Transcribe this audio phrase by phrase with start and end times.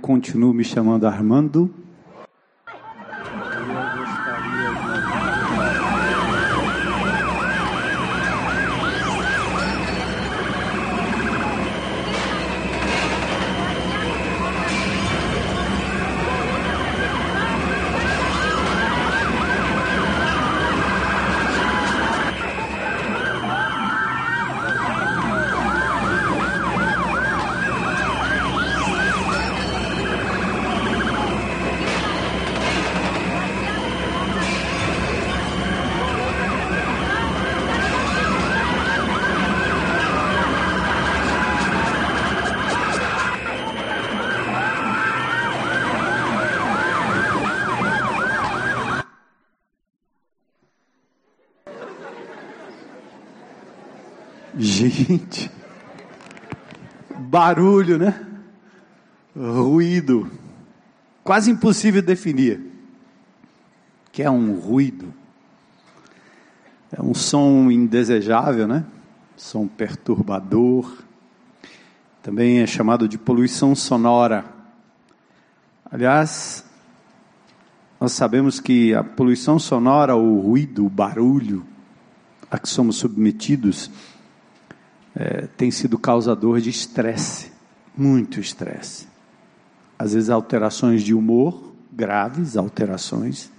[0.00, 1.77] Continuo me chamando Armando.
[54.88, 55.50] Gente,
[57.18, 58.26] barulho, né?
[59.36, 60.30] Ruído.
[61.22, 62.60] Quase impossível definir.
[64.10, 65.12] Que é um ruído.
[66.90, 68.84] É um som indesejável, né?
[69.36, 71.02] Som perturbador.
[72.22, 74.44] Também é chamado de poluição sonora.
[75.90, 76.64] Aliás,
[78.00, 81.66] nós sabemos que a poluição sonora, o ruído, o barulho
[82.50, 83.90] a que somos submetidos,
[85.18, 87.50] é, tem sido causador de estresse,
[87.96, 89.08] muito estresse.
[89.98, 93.50] Às vezes alterações de humor, graves alterações,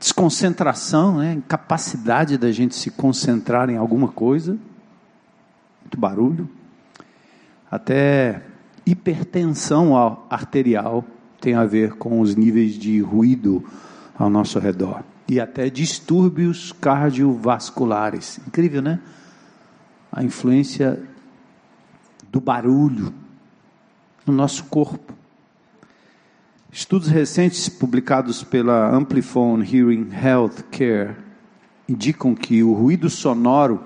[0.00, 4.56] desconcentração, né, incapacidade da gente se concentrar em alguma coisa,
[5.82, 6.48] muito barulho,
[7.70, 8.42] até
[8.86, 9.94] hipertensão
[10.30, 11.04] arterial
[11.38, 13.62] tem a ver com os níveis de ruído
[14.18, 18.40] ao nosso redor e até distúrbios cardiovasculares.
[18.46, 19.00] Incrível, né?
[20.12, 21.02] A influência
[22.30, 23.14] do barulho
[24.26, 25.14] no nosso corpo.
[26.70, 31.16] Estudos recentes publicados pela Amplifone Hearing Health Care
[31.88, 33.82] indicam que o ruído sonoro,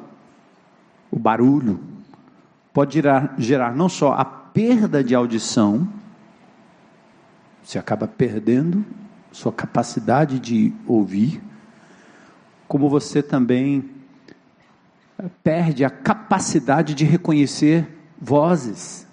[1.11, 1.81] o barulho,
[2.73, 5.89] pode gerar, gerar não só a perda de audição,
[7.63, 8.85] você acaba perdendo
[9.33, 11.43] sua capacidade de ouvir,
[12.69, 13.96] como você também
[15.43, 17.87] perde a capacidade de reconhecer
[18.21, 19.07] vozes,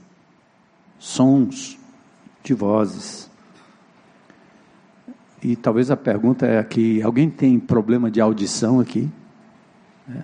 [0.99, 1.77] sons
[2.43, 3.29] de vozes.
[5.41, 9.09] E talvez a pergunta é aqui: alguém tem problema de audição aqui?
[10.09, 10.23] É.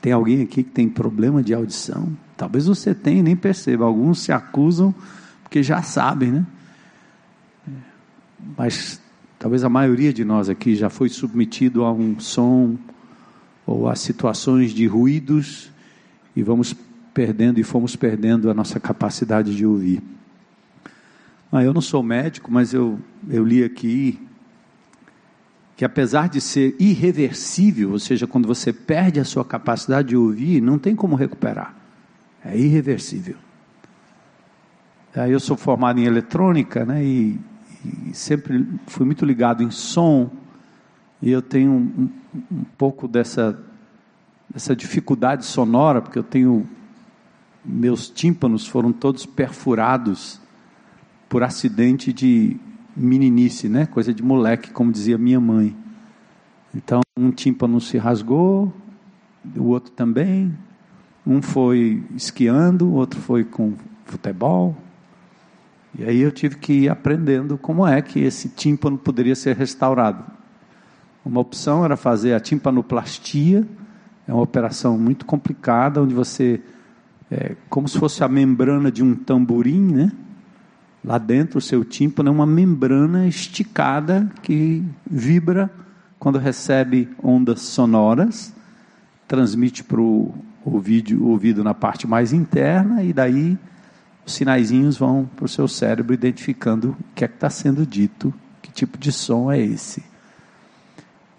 [0.00, 2.16] Tem alguém aqui que tem problema de audição?
[2.36, 3.84] Talvez você tenha e nem perceba.
[3.84, 4.94] Alguns se acusam
[5.42, 6.46] porque já sabem, né?
[7.68, 7.70] É.
[8.56, 9.00] Mas
[9.38, 12.76] talvez a maioria de nós aqui já foi submetido a um som
[13.66, 15.70] ou a situações de ruídos
[16.36, 16.74] e vamos
[17.12, 20.02] perdendo e fomos perdendo a nossa capacidade de ouvir.
[21.52, 22.98] Ah, eu não sou médico, mas eu,
[23.28, 24.18] eu li aqui
[25.76, 30.60] que apesar de ser irreversível, ou seja, quando você perde a sua capacidade de ouvir,
[30.60, 31.74] não tem como recuperar.
[32.44, 33.36] É irreversível.
[35.14, 37.40] Aí eu sou formado em eletrônica, né, e,
[38.06, 40.30] e sempre fui muito ligado em som,
[41.24, 42.10] e eu tenho um,
[42.52, 43.58] um pouco dessa,
[44.50, 46.66] dessa dificuldade sonora, porque eu tenho.
[47.64, 50.38] Meus tímpanos foram todos perfurados
[51.26, 52.58] por acidente de
[52.94, 53.86] meninice, né?
[53.86, 55.74] Coisa de moleque, como dizia minha mãe.
[56.74, 58.70] Então, um tímpano se rasgou,
[59.56, 60.52] o outro também.
[61.26, 63.72] Um foi esquiando, o outro foi com
[64.04, 64.76] futebol.
[65.98, 70.43] E aí eu tive que ir aprendendo como é que esse tímpano poderia ser restaurado.
[71.24, 73.66] Uma opção era fazer a timpanoplastia,
[74.28, 76.60] é uma operação muito complicada, onde você,
[77.30, 80.12] é, como se fosse a membrana de um tamborim, né?
[81.02, 85.70] Lá dentro, o seu tímpano é uma membrana esticada que vibra
[86.18, 88.54] quando recebe ondas sonoras,
[89.28, 90.34] transmite para o
[90.64, 93.58] ouvido, na parte mais interna e daí
[94.24, 98.32] os sinaizinhos vão para o seu cérebro identificando o que é que está sendo dito,
[98.62, 100.02] que tipo de som é esse.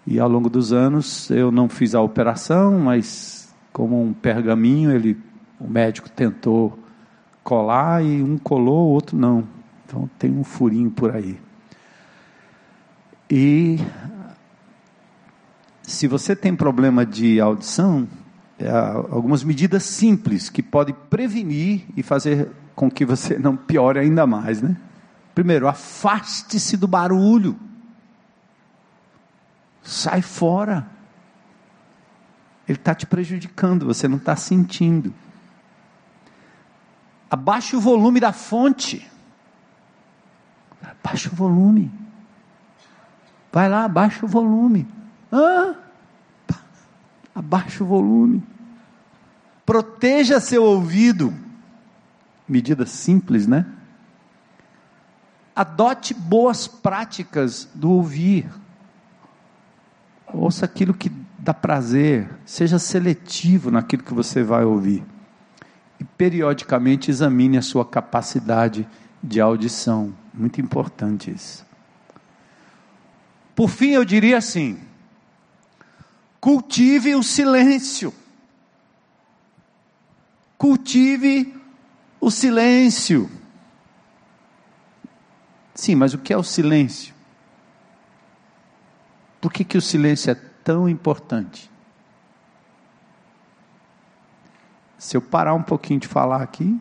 [0.06, 5.18] E ao longo dos anos eu não fiz a operação, mas como um pergaminho, ele,
[5.58, 6.78] o médico tentou
[7.42, 9.46] colar e um colou, o outro não.
[9.84, 11.38] Então tem um furinho por aí.
[13.28, 13.78] E
[15.82, 18.06] se você tem problema de audição,
[18.58, 24.26] é, algumas medidas simples que podem prevenir e fazer com que você não piore ainda
[24.26, 24.76] mais, né?
[25.34, 27.56] Primeiro, afaste-se do barulho.
[29.86, 30.84] Sai fora.
[32.68, 35.14] Ele está te prejudicando, você não está sentindo.
[37.30, 39.08] Abaixe o volume da fonte.
[40.82, 41.92] Abaixe o volume.
[43.52, 44.88] Vai lá, abaixa o volume.
[47.32, 48.42] Abaixa o volume.
[49.64, 51.32] Proteja seu ouvido.
[52.48, 53.64] Medida simples, né?
[55.54, 58.50] Adote boas práticas do ouvir.
[60.32, 62.28] Ouça aquilo que dá prazer.
[62.44, 65.04] Seja seletivo naquilo que você vai ouvir.
[65.98, 68.86] E periodicamente examine a sua capacidade
[69.22, 70.14] de audição.
[70.34, 71.64] Muito importante isso.
[73.54, 74.78] Por fim, eu diria assim:
[76.38, 78.12] cultive o silêncio.
[80.58, 81.54] Cultive
[82.20, 83.30] o silêncio.
[85.74, 87.15] Sim, mas o que é o silêncio?
[89.46, 91.70] Por que, que o silêncio é tão importante?
[94.98, 96.76] Se eu parar um pouquinho de falar aqui,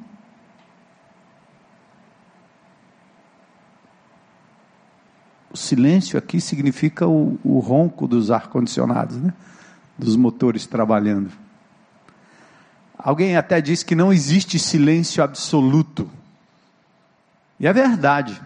[5.52, 9.32] o silêncio aqui significa o, o ronco dos ar-condicionados, né?
[9.96, 11.32] dos motores trabalhando.
[12.98, 16.10] Alguém até diz que não existe silêncio absoluto.
[17.60, 18.42] E é verdade.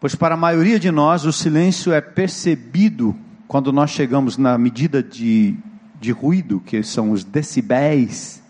[0.00, 3.16] Pois para a maioria de nós o silêncio é percebido
[3.48, 5.56] quando nós chegamos na medida de,
[6.00, 8.40] de ruído, que são os decibéis.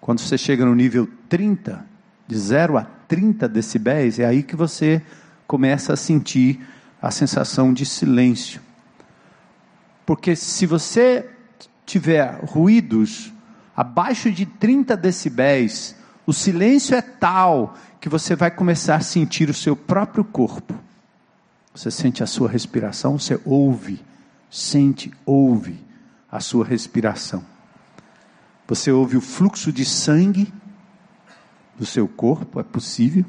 [0.00, 1.84] Quando você chega no nível 30,
[2.26, 5.02] de 0 a 30 decibéis, é aí que você
[5.46, 6.60] começa a sentir
[7.00, 8.58] a sensação de silêncio.
[10.06, 11.28] Porque se você
[11.84, 13.30] tiver ruídos
[13.76, 15.94] abaixo de 30 decibéis,
[16.26, 20.74] o silêncio é tal que você vai começar a sentir o seu próprio corpo.
[21.74, 24.04] Você sente a sua respiração, você ouve,
[24.50, 25.82] sente, ouve
[26.30, 27.44] a sua respiração.
[28.66, 30.52] Você ouve o fluxo de sangue
[31.76, 33.24] do seu corpo, é possível,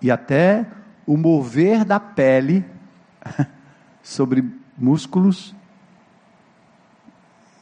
[0.00, 0.66] e até
[1.06, 2.64] o mover da pele
[4.02, 4.44] sobre
[4.76, 5.54] músculos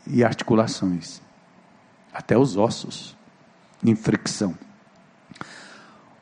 [0.06, 1.20] e articulações,
[2.12, 3.16] até os ossos,
[3.84, 4.56] em fricção.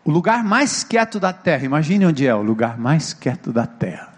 [0.05, 4.12] O lugar mais quieto da terra, imagine onde é o lugar mais quieto da terra.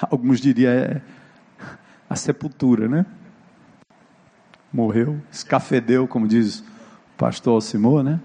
[0.10, 1.02] Alguns diriam é
[2.08, 3.04] a sepultura, né?
[4.72, 6.64] Morreu, escafedeu, como diz o
[7.16, 8.20] pastor Alcimor, né?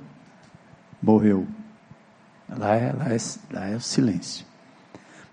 [1.02, 1.48] Morreu.
[2.48, 3.18] Lá é, lá, é,
[3.52, 4.46] lá é o silêncio.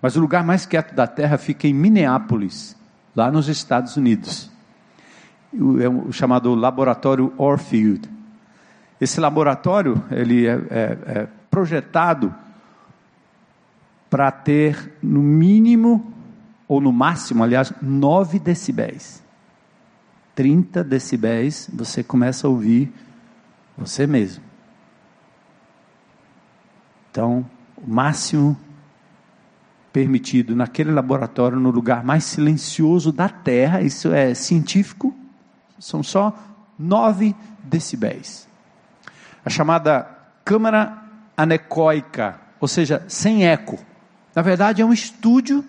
[0.01, 2.75] Mas o lugar mais quieto da terra fica em Minneapolis,
[3.15, 4.51] lá nos Estados Unidos
[5.81, 8.09] é o chamado laboratório Orfield.
[8.99, 12.33] Esse laboratório ele é, é, é projetado
[14.09, 16.13] para ter no mínimo
[16.67, 19.23] ou no máximo, aliás, 9 decibéis.
[20.35, 22.91] 30 decibéis, você começa a ouvir
[23.77, 24.43] você mesmo.
[27.09, 28.57] Então, o máximo
[29.91, 35.15] permitido naquele laboratório, no lugar mais silencioso da Terra, isso é científico,
[35.79, 36.37] são só
[36.77, 38.46] 9 decibéis.
[39.47, 40.05] A chamada
[40.43, 41.03] câmara
[41.37, 43.79] anecoica, ou seja, sem eco.
[44.35, 45.63] Na verdade, é um estúdio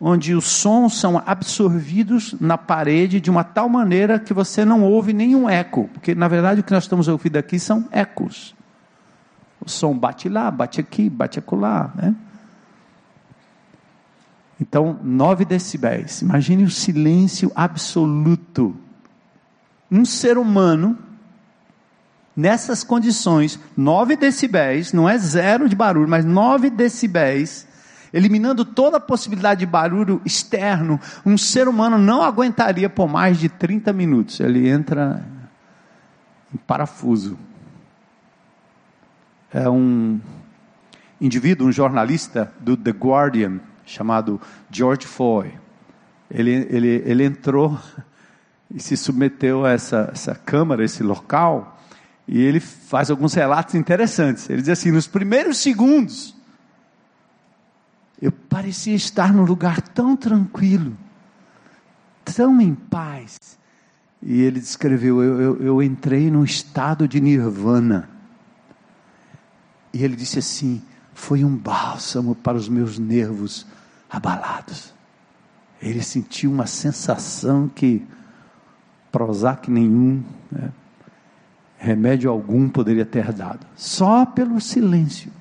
[0.00, 5.12] onde os sons são absorvidos na parede de uma tal maneira que você não ouve
[5.12, 8.54] nenhum eco, porque na verdade o que nós estamos ouvindo aqui são ecos.
[9.60, 12.14] O som bate lá, bate aqui, bate acolá, né?
[14.58, 16.22] Então, 9 decibéis.
[16.22, 18.74] Imagine o silêncio absoluto.
[19.90, 20.98] Um ser humano,
[22.38, 27.66] nessas condições, 9 decibéis, não é zero de barulho, mas 9 decibéis,
[28.12, 33.48] eliminando toda a possibilidade de barulho externo, um ser humano não aguentaria por mais de
[33.48, 34.38] 30 minutos.
[34.38, 35.26] Ele entra
[36.54, 37.36] em parafuso.
[39.52, 40.20] É um
[41.20, 44.40] indivíduo, um jornalista do The Guardian, chamado
[44.70, 45.52] George Foy.
[46.30, 47.76] Ele, ele, ele entrou
[48.72, 51.74] e se submeteu a essa, essa câmara, esse local,
[52.28, 54.50] e ele faz alguns relatos interessantes.
[54.50, 56.36] Ele diz assim: nos primeiros segundos,
[58.20, 60.94] eu parecia estar num lugar tão tranquilo,
[62.22, 63.38] tão em paz.
[64.22, 68.10] E ele descreveu: eu, eu, eu entrei num estado de nirvana.
[69.94, 70.82] E ele disse assim:
[71.14, 73.66] foi um bálsamo para os meus nervos
[74.10, 74.92] abalados.
[75.80, 78.04] Ele sentiu uma sensação que
[79.10, 80.70] Prozac nenhum, né,
[81.78, 83.66] remédio algum poderia ter dado.
[83.76, 85.32] Só pelo silêncio.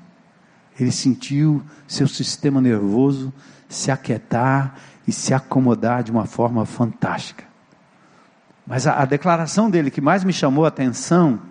[0.80, 3.34] Ele sentiu seu sistema nervoso
[3.68, 4.76] se aquietar
[5.08, 7.44] e se acomodar de uma forma fantástica.
[8.66, 11.42] Mas a, a, declaração dele que mais me chamou a atenção,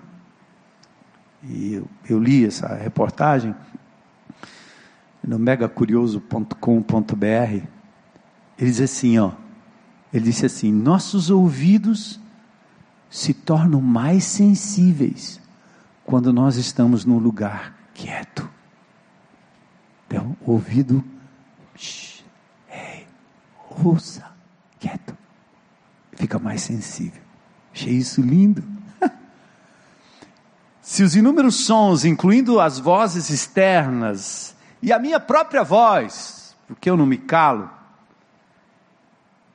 [1.42, 3.54] e eu, eu li essa reportagem
[5.26, 7.26] no megacurioso.com.br,
[8.58, 9.32] ele diz assim, ó,
[10.12, 12.20] ele disse assim: nossos ouvidos
[13.10, 15.40] se tornam mais sensíveis
[16.04, 18.48] quando nós estamos num lugar quieto.
[20.06, 21.02] Então, ouvido,
[21.75, 22.22] shh,
[23.82, 24.25] ouça,
[24.78, 25.16] quieto
[26.16, 27.22] fica mais sensível.
[27.72, 28.64] Achei isso lindo.
[30.80, 36.96] Se os inúmeros sons, incluindo as vozes externas e a minha própria voz, porque eu
[36.96, 37.70] não me calo,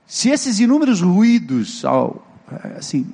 [0.05, 1.83] se esses inúmeros ruídos,
[2.77, 3.13] assim,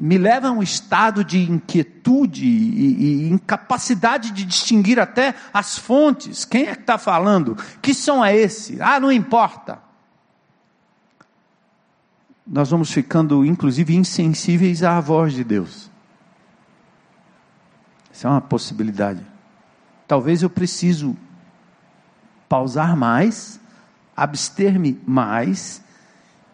[0.00, 6.44] me levam a um estado de inquietude e, e, incapacidade de distinguir até as fontes.
[6.44, 7.56] Quem é que está falando?
[7.82, 8.80] Que som é esse?
[8.80, 9.88] Ah, não importa
[12.50, 15.90] nós vamos ficando, inclusive, insensíveis à voz de Deus.
[18.10, 19.24] Isso é uma possibilidade.
[20.06, 21.14] Talvez eu preciso
[22.48, 23.60] pausar mais,
[24.16, 25.82] abster-me mais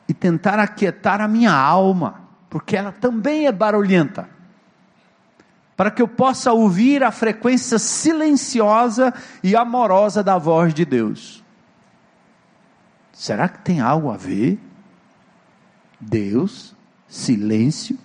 [0.09, 2.23] e tentar aquietar a minha alma,
[2.55, 4.29] porque ela também é barulhenta.
[5.77, 11.43] Para que eu possa ouvir a frequência silenciosa e amorosa da voz de Deus.
[13.13, 14.57] Será que tem algo a ver?
[15.99, 16.77] Deus,
[17.09, 17.99] silêncio.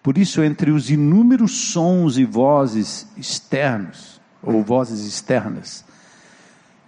[0.00, 5.84] Por isso, entre os inúmeros sons e vozes externos, ou vozes externas,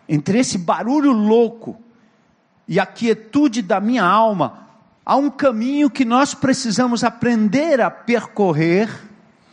[0.08, 1.76] entre esse barulho louco
[2.68, 4.69] e a quietude da minha alma,
[5.04, 8.88] há um caminho que nós precisamos aprender a percorrer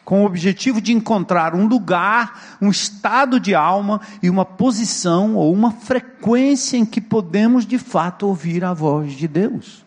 [0.08, 5.54] com o objetivo de encontrar um lugar, um estado de alma e uma posição ou
[5.54, 9.86] uma frequência em que podemos de fato ouvir a voz de Deus.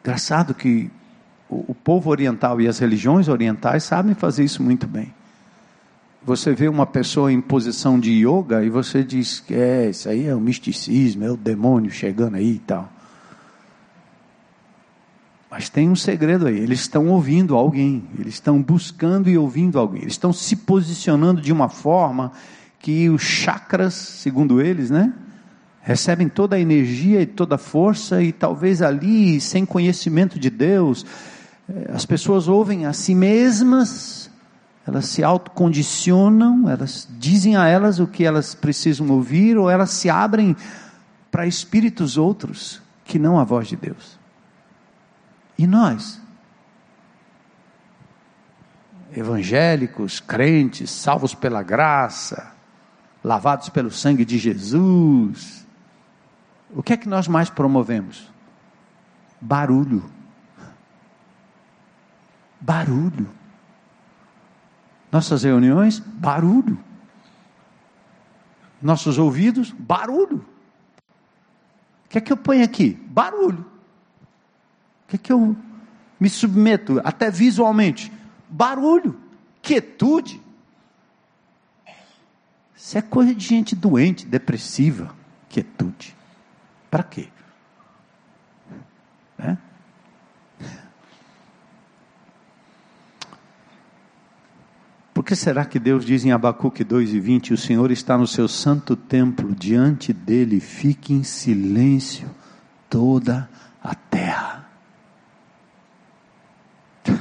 [0.00, 0.88] Engraçado que
[1.48, 5.12] o, povo oriental e as religiões orientais sabem fazer isso muito bem.
[6.24, 10.26] Você vê uma pessoa em posição de yoga e você diz que é, isso aí
[10.26, 12.92] é o misticismo, é o demônio chegando aí e tal.
[15.50, 20.02] Mas tem um segredo aí, eles estão ouvindo alguém, eles estão buscando e ouvindo alguém,
[20.02, 22.32] eles estão se posicionando de uma forma
[22.78, 25.12] que os chakras, segundo eles, né,
[25.80, 31.06] recebem toda a energia e toda a força, e talvez ali, sem conhecimento de Deus,
[31.66, 34.30] eh, as pessoas ouvem a si mesmas,
[34.88, 40.08] elas se autocondicionam, elas dizem a elas o que elas precisam ouvir, ou elas se
[40.08, 40.56] abrem
[41.30, 44.18] para espíritos outros que não a voz de Deus.
[45.58, 46.18] E nós?
[49.14, 52.54] Evangélicos, crentes, salvos pela graça,
[53.22, 55.66] lavados pelo sangue de Jesus.
[56.70, 58.26] O que é que nós mais promovemos?
[59.38, 60.10] Barulho.
[62.58, 63.37] Barulho.
[65.10, 66.78] Nossas reuniões, barulho.
[68.80, 70.44] Nossos ouvidos, barulho.
[72.04, 72.90] O que é que eu ponho aqui?
[73.08, 73.66] Barulho.
[75.04, 75.56] O que, é que eu
[76.20, 78.12] me submeto, até visualmente?
[78.48, 79.18] Barulho,
[79.62, 80.40] quietude.
[82.76, 85.14] Isso é coisa de gente doente, depressiva.
[85.48, 86.14] Quietude.
[86.90, 87.28] Para quê?
[95.28, 98.48] Que será que Deus diz em Abacuque 2 e 20: O Senhor está no seu
[98.48, 102.30] santo templo, diante dele fique em silêncio
[102.88, 103.46] toda
[103.84, 104.66] a terra.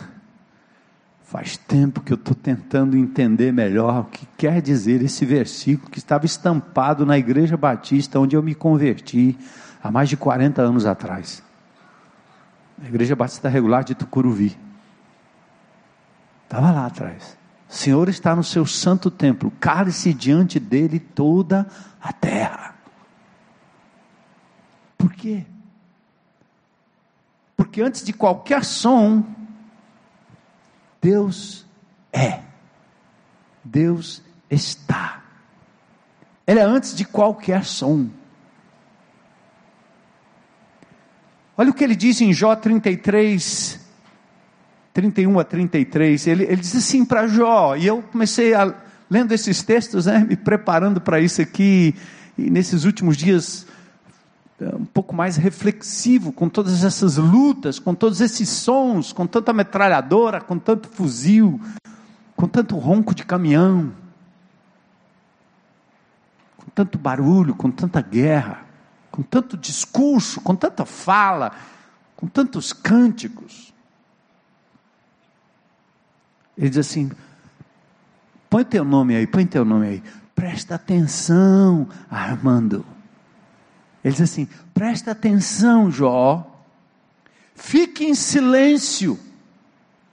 [1.22, 6.00] Faz tempo que eu estou tentando entender melhor o que quer dizer esse versículo que
[6.00, 9.38] estava estampado na Igreja Batista, onde eu me converti
[9.84, 11.44] há mais de 40 anos atrás.
[12.78, 14.58] Na Igreja Batista Regular de Tucuruvi.
[16.46, 17.37] Estava lá atrás.
[17.70, 21.68] O Senhor está no seu santo templo, cale-se diante dele toda
[22.02, 22.76] a terra.
[24.98, 25.46] Por quê?
[27.56, 29.26] Porque antes de qualquer som,
[31.02, 31.66] Deus
[32.14, 32.42] é.
[33.64, 35.24] Deus está.
[36.46, 38.10] Ele é antes de qualquer som.
[41.58, 43.87] Olha o que ele diz em Jó 33,
[44.98, 46.26] 31 a 33.
[46.26, 48.74] Ele, ele diz assim para Jó, e eu comecei a,
[49.08, 51.94] lendo esses textos, né, me preparando para isso aqui,
[52.36, 53.68] e nesses últimos dias
[54.60, 60.42] um pouco mais reflexivo com todas essas lutas, com todos esses sons, com tanta metralhadora,
[60.42, 61.62] com tanto fuzil,
[62.36, 63.94] com tanto ronco de caminhão,
[66.58, 68.66] com tanto barulho, com tanta guerra,
[69.12, 71.52] com tanto discurso, com tanta fala,
[72.16, 73.77] com tantos cânticos.
[76.58, 77.12] Ele diz assim:
[78.50, 80.04] põe teu nome aí, põe teu nome aí.
[80.34, 82.86] Presta atenção, Armando.
[84.04, 86.54] Ele diz assim: presta atenção, Jó.
[87.56, 89.20] Fique em silêncio.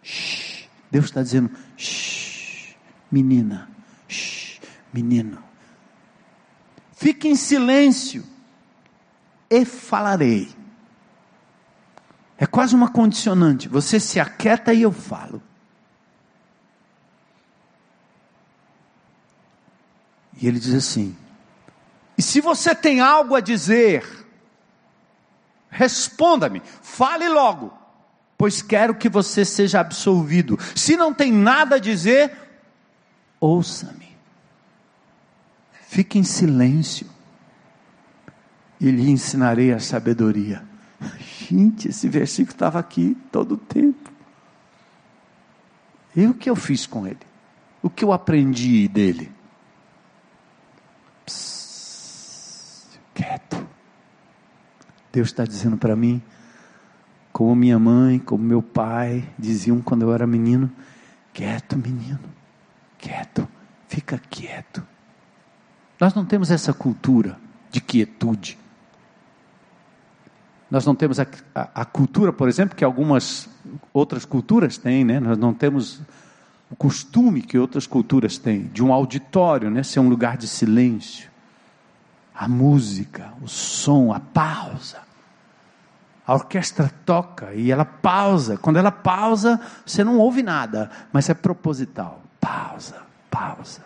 [0.03, 0.69] Shhh.
[0.91, 2.77] Deus está dizendo: shh,
[3.11, 3.69] menina,
[4.09, 4.61] shh,
[4.93, 5.39] menino.
[6.93, 8.25] Fique em silêncio
[9.51, 10.55] e falarei.
[12.39, 13.69] É quase uma condicionante.
[13.69, 15.43] Você se aquieta e eu falo.
[20.41, 21.17] E ele diz assim:
[22.17, 24.05] E se você tem algo a dizer,
[25.71, 27.73] responda-me, fale logo,
[28.37, 30.59] pois quero que você seja absolvido.
[30.75, 32.33] Se não tem nada a dizer,
[33.41, 34.05] ouça-me.
[35.89, 37.07] Fique em silêncio
[38.81, 40.63] e lhe ensinarei a sabedoria.
[41.19, 44.13] Gente, esse versículo estava aqui todo o tempo.
[46.17, 47.19] E o que eu fiz com ele?
[47.83, 49.31] O que eu aprendi dele?
[51.25, 53.67] Psst, quieto.
[55.13, 56.23] Deus está dizendo para mim,
[57.33, 60.71] como minha mãe, como meu pai diziam quando eu era menino:
[61.33, 62.19] quieto, menino,
[62.99, 63.47] quieto,
[63.89, 64.87] fica quieto.
[66.01, 67.39] Nós não temos essa cultura
[67.71, 68.59] de quietude.
[70.71, 73.49] Nós não temos a, a, a, cultura, por exemplo, que algumas
[73.93, 75.21] outras culturas têm, né?
[75.21, 76.01] Nós não temos
[76.75, 79.85] o costume que outras culturas têm, de um auditório, né?
[79.85, 81.31] Ser um lugar de silêncio.
[82.35, 84.99] A música, o som, a pausa.
[86.27, 88.57] A orquestra toca e ela pausa.
[88.57, 92.21] Quando ela pausa, você não ouve nada, mas é proposital.
[92.41, 93.85] Pausa, pausa.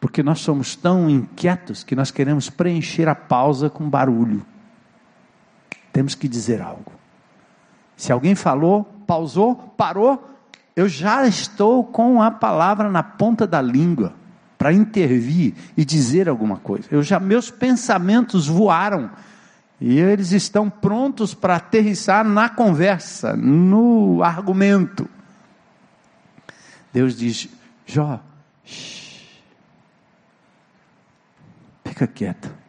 [0.00, 4.46] Porque nós somos tão inquietos que nós queremos preencher a pausa com barulho
[5.96, 6.92] temos que dizer algo.
[7.96, 10.35] Se alguém falou, pausou, parou,
[10.76, 14.12] eu já estou com a palavra na ponta da língua
[14.58, 16.86] para intervir e dizer alguma coisa.
[16.90, 19.10] Eu já meus pensamentos voaram
[19.80, 25.08] e eles estão prontos para aterrissar na conversa, no argumento.
[26.92, 27.48] Deus diz:
[27.86, 28.20] Jó,
[28.62, 29.40] shh,
[31.84, 32.65] fica quieto.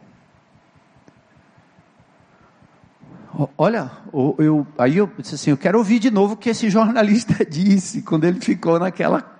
[3.56, 3.90] Olha,
[4.38, 8.02] eu, aí eu disse assim, eu quero ouvir de novo o que esse jornalista disse
[8.02, 9.36] quando ele ficou naquela,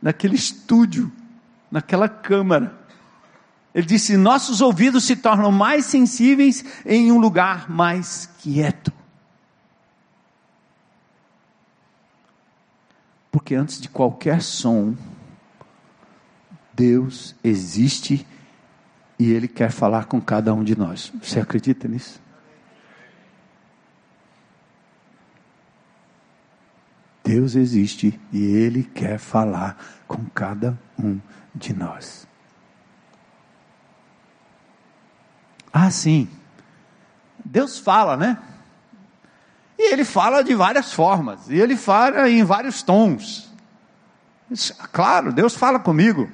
[0.00, 1.10] naquele estúdio,
[1.68, 2.78] naquela câmara.
[3.74, 8.92] Ele disse: nossos ouvidos se tornam mais sensíveis em um lugar mais quieto.
[13.32, 14.94] Porque antes de qualquer som,
[16.72, 18.26] Deus existe
[19.18, 21.12] e Ele quer falar com cada um de nós.
[21.22, 22.20] Você acredita nisso?
[27.30, 31.20] Deus existe e Ele quer falar com cada um
[31.54, 32.26] de nós.
[35.72, 36.28] Ah, sim.
[37.44, 38.36] Deus fala, né?
[39.78, 43.48] E Ele fala de várias formas, e Ele fala em vários tons.
[44.90, 46.28] Claro, Deus fala comigo.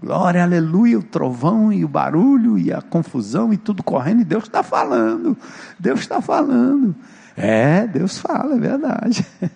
[0.00, 4.44] Glória, aleluia, o trovão e o barulho e a confusão e tudo correndo, e Deus
[4.44, 5.36] está falando.
[5.78, 6.96] Deus está falando.
[7.36, 9.26] É, Deus fala, é verdade.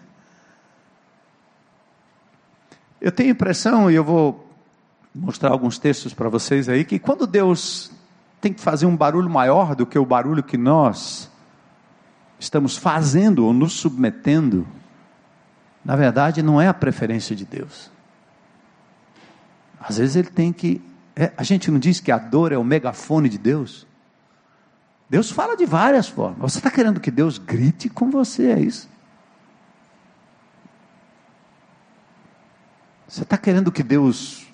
[3.00, 4.46] Eu tenho a impressão, e eu vou
[5.14, 7.90] mostrar alguns textos para vocês aí, que quando Deus
[8.42, 11.30] tem que fazer um barulho maior do que o barulho que nós
[12.38, 14.68] estamos fazendo ou nos submetendo,
[15.82, 17.90] na verdade não é a preferência de Deus.
[19.80, 20.82] Às vezes ele tem que.
[21.16, 23.86] É, a gente não diz que a dor é o megafone de Deus?
[25.10, 26.52] Deus fala de várias formas.
[26.52, 28.88] Você está querendo que Deus grite com você, é isso?
[33.08, 34.46] Você está querendo que Deus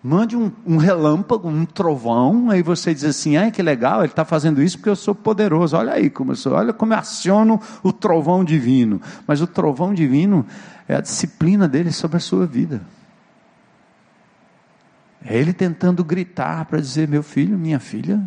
[0.00, 4.24] mande um, um, relâmpago, um trovão, aí você diz assim, ai que legal, ele está
[4.24, 7.60] fazendo isso porque eu sou poderoso, olha aí como eu sou, olha como eu aciono
[7.82, 10.46] o trovão divino, mas o trovão divino
[10.88, 12.80] é a disciplina dele sobre a sua vida,
[15.22, 18.22] é ele tentando gritar para dizer, meu filho, minha filha,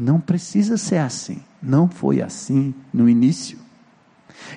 [0.00, 1.42] não precisa ser assim.
[1.62, 3.58] Não foi assim no início.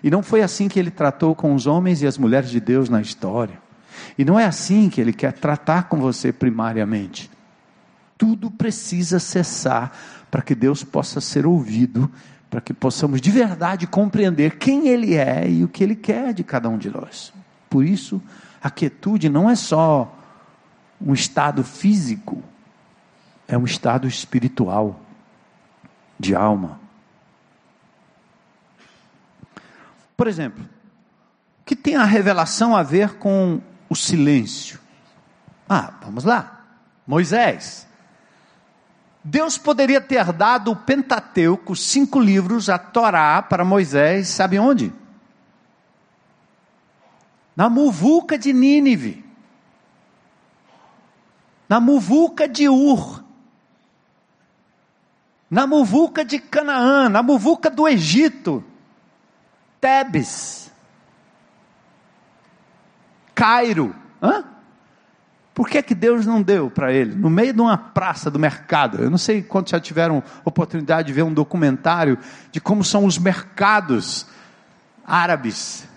[0.01, 2.87] E não foi assim que ele tratou com os homens e as mulheres de Deus
[2.87, 3.61] na história.
[4.17, 7.29] E não é assim que ele quer tratar com você primariamente.
[8.17, 9.91] Tudo precisa cessar
[10.31, 12.09] para que Deus possa ser ouvido,
[12.49, 16.43] para que possamos de verdade compreender quem Ele é e o que Ele quer de
[16.43, 17.33] cada um de nós.
[17.69, 18.21] Por isso,
[18.61, 20.17] a quietude não é só
[21.01, 22.41] um estado físico,
[23.47, 25.02] é um estado espiritual,
[26.23, 26.79] de alma.
[30.15, 34.79] Por exemplo, o que tem a revelação a ver com o silêncio?
[35.67, 36.65] Ah, vamos lá.
[37.05, 37.87] Moisés.
[39.23, 44.93] Deus poderia ter dado o Pentateuco, cinco livros, a Torá para Moisés, sabe onde?
[47.55, 49.23] Na muvuca de Nínive.
[51.69, 53.22] Na muvuca de Ur.
[55.53, 58.63] Na muvuca de Canaã, na muvuca do Egito.
[59.79, 60.71] Tebes.
[63.35, 63.95] Cairo.
[64.19, 64.45] Hã?
[65.53, 67.13] Por que, que Deus não deu para ele?
[67.13, 68.97] No meio de uma praça do mercado.
[68.97, 72.17] Eu não sei quantos já tiveram oportunidade de ver um documentário
[72.51, 74.25] de como são os mercados
[75.05, 75.87] árabes.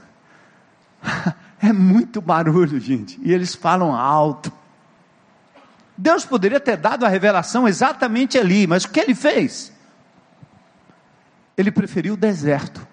[1.59, 3.19] É muito barulho, gente.
[3.23, 4.53] E eles falam alto.
[5.97, 9.73] Deus poderia ter dado a revelação exatamente ali, mas o que ele fez?
[11.57, 12.87] Ele preferiu o deserto.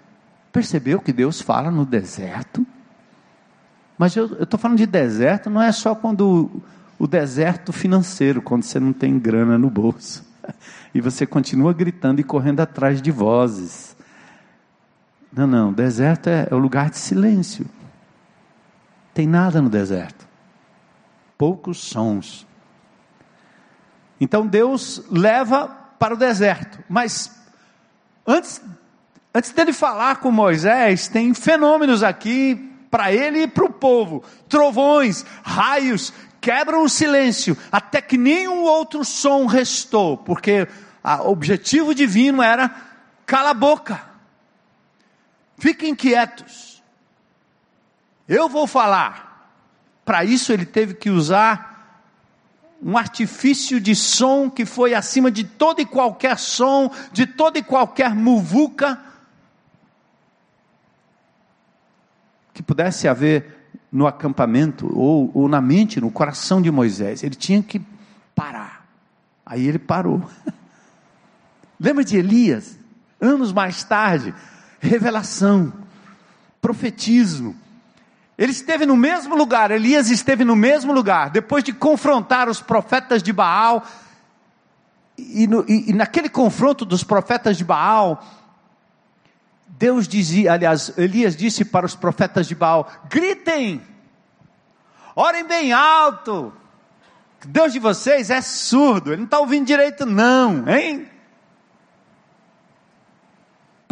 [0.50, 2.66] Percebeu que Deus fala no deserto?
[3.98, 6.62] Mas eu estou falando de deserto, não é só quando
[6.98, 10.24] o, deserto financeiro, quando você não tem grana no bolso.
[10.94, 13.96] E você continua gritando e correndo atrás de vozes.
[15.32, 17.66] Não, não, deserto é, é o lugar de silêncio.
[19.12, 20.24] Tem nada no deserto.
[21.36, 22.46] Poucos sons.
[24.20, 26.82] Então Deus leva para o deserto.
[26.88, 27.30] Mas
[28.26, 28.60] antes,
[29.34, 35.24] antes dele falar com Moisés, tem fenômenos aqui para ele e para o povo: trovões,
[35.42, 40.68] raios, quebram o silêncio, até que nenhum outro som restou, porque
[41.24, 42.74] o objetivo divino era
[43.26, 44.00] cala a boca,
[45.58, 46.82] fiquem quietos.
[48.28, 49.32] Eu vou falar.
[50.04, 51.73] Para isso ele teve que usar
[52.84, 57.62] um artifício de som que foi acima de todo e qualquer som, de toda e
[57.62, 59.00] qualquer muvuca
[62.52, 67.24] que pudesse haver no acampamento ou, ou na mente, no coração de Moisés.
[67.24, 67.80] Ele tinha que
[68.34, 68.86] parar.
[69.46, 70.22] Aí ele parou.
[71.80, 72.78] Lembra de Elias?
[73.18, 74.34] Anos mais tarde,
[74.78, 75.72] revelação,
[76.60, 77.56] profetismo.
[78.36, 83.22] Ele esteve no mesmo lugar, Elias esteve no mesmo lugar, depois de confrontar os profetas
[83.22, 83.84] de Baal,
[85.16, 88.24] e, no, e, e naquele confronto dos profetas de Baal,
[89.68, 93.80] Deus dizia, aliás, Elias disse para os profetas de Baal: gritem,
[95.14, 96.52] orem bem alto,
[97.46, 101.08] Deus de vocês é surdo, ele não está ouvindo direito, não, hein?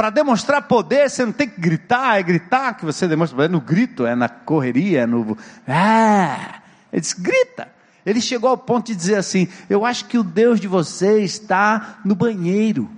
[0.03, 3.49] Para demonstrar poder, você não tem que gritar, é gritar que você demonstra poder.
[3.49, 5.39] No grito, é na correria, é no.
[5.65, 6.61] Ah!
[6.93, 7.69] Ele diz: grita.
[8.05, 12.01] Ele chegou ao ponto de dizer assim: Eu acho que o Deus de vocês está
[12.05, 12.91] no banheiro.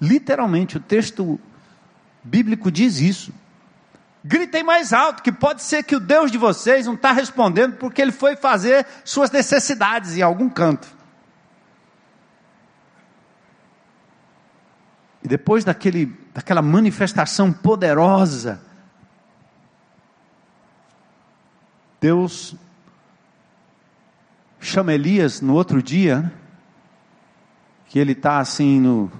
[0.00, 1.36] Literalmente, o texto
[2.22, 3.34] bíblico diz isso.
[4.24, 8.00] Gritem mais alto, que pode ser que o Deus de vocês não está respondendo porque
[8.00, 10.86] ele foi fazer suas necessidades em algum canto.
[15.24, 18.60] E depois daquele, daquela manifestação poderosa,
[21.98, 22.54] Deus
[24.60, 26.30] chama Elias no outro dia,
[27.86, 29.10] que ele está assim no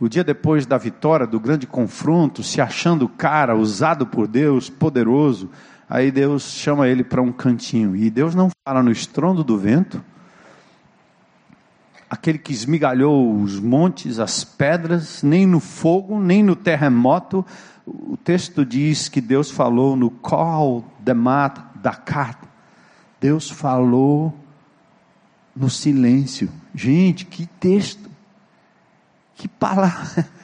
[0.00, 5.50] o dia depois da vitória, do grande confronto, se achando cara, usado por Deus, poderoso.
[5.90, 7.96] Aí Deus chama ele para um cantinho.
[7.96, 10.00] E Deus não fala no estrondo do vento,
[12.08, 17.44] aquele que esmigalhou os montes, as pedras, nem no fogo, nem no terremoto.
[17.86, 22.38] O texto diz que Deus falou no Kol Demat Dakat.
[23.20, 24.34] Deus falou
[25.54, 26.50] no silêncio.
[26.74, 28.08] Gente, que texto!
[29.34, 30.28] Que palavra!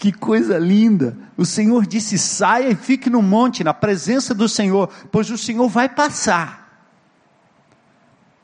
[0.00, 1.18] Que coisa linda!
[1.36, 5.68] O Senhor disse: saia e fique no monte, na presença do Senhor, pois o Senhor
[5.68, 6.86] vai passar.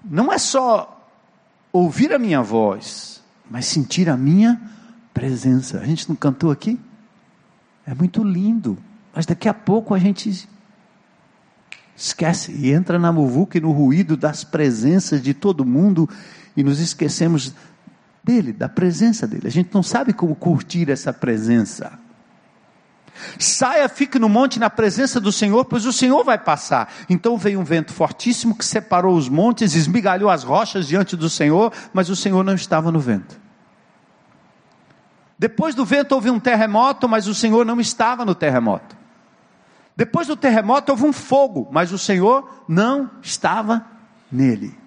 [0.05, 0.94] Não é só
[1.75, 4.63] ouvir a minha voz, mas sentir a minha
[5.13, 5.81] presença.
[5.81, 6.79] A gente não cantou aqui?
[7.85, 8.79] É muito lindo,
[9.13, 10.49] mas daqui a pouco a gente
[11.97, 16.09] esquece e entra na muvuca e no ruído das presenças de todo mundo
[16.57, 17.53] e nos esquecemos
[18.23, 19.49] dele, da presença dele.
[19.49, 21.99] A gente não sabe como curtir essa presença.
[23.39, 26.93] Saia, fique no monte na presença do Senhor, pois o Senhor vai passar.
[27.09, 31.73] Então veio um vento fortíssimo que separou os montes, esmigalhou as rochas diante do Senhor,
[31.93, 33.41] mas o Senhor não estava no vento.
[35.39, 38.97] Depois do vento houve um terremoto, mas o Senhor não estava no terremoto.
[39.97, 43.85] Depois do terremoto houve um fogo, mas o Senhor não estava
[44.31, 44.84] nele.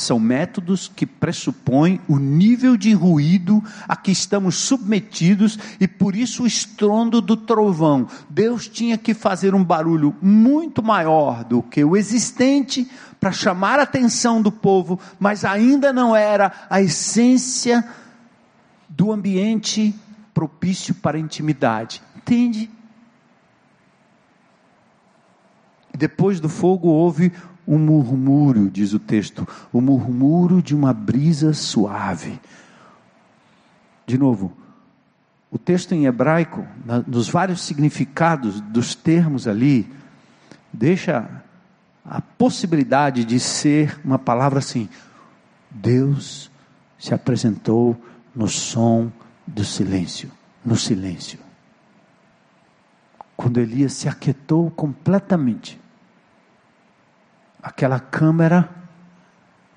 [0.00, 6.44] São métodos que pressupõem o nível de ruído a que estamos submetidos e por isso
[6.44, 8.06] o estrondo do trovão.
[8.30, 13.82] Deus tinha que fazer um barulho muito maior do que o existente para chamar a
[13.82, 17.84] atenção do povo, mas ainda não era a essência
[18.88, 19.94] do ambiente
[20.32, 22.00] propício para a intimidade.
[22.16, 22.70] Entende?
[25.92, 27.32] Depois do fogo houve
[27.68, 32.40] um murmúrio, diz o texto, o murmúrio de uma brisa suave.
[34.06, 34.56] De novo,
[35.50, 36.66] o texto em hebraico,
[37.06, 39.86] nos vários significados dos termos ali,
[40.72, 41.42] deixa
[42.02, 44.88] a possibilidade de ser uma palavra assim:
[45.70, 46.50] Deus
[46.98, 47.94] se apresentou
[48.34, 49.12] no som
[49.46, 50.30] do silêncio,
[50.64, 51.38] no silêncio.
[53.36, 55.78] Quando Elias se aquietou completamente,
[57.62, 58.68] aquela câmera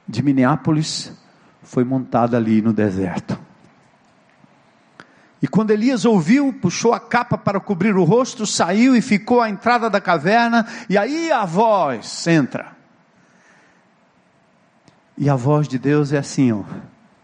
[0.07, 1.13] de Minneapolis
[1.63, 3.39] foi montada ali no deserto.
[5.41, 9.49] E quando Elias ouviu, puxou a capa para cobrir o rosto, saiu e ficou à
[9.49, 12.77] entrada da caverna, e aí a voz entra.
[15.17, 16.63] E a voz de Deus é assim, ó.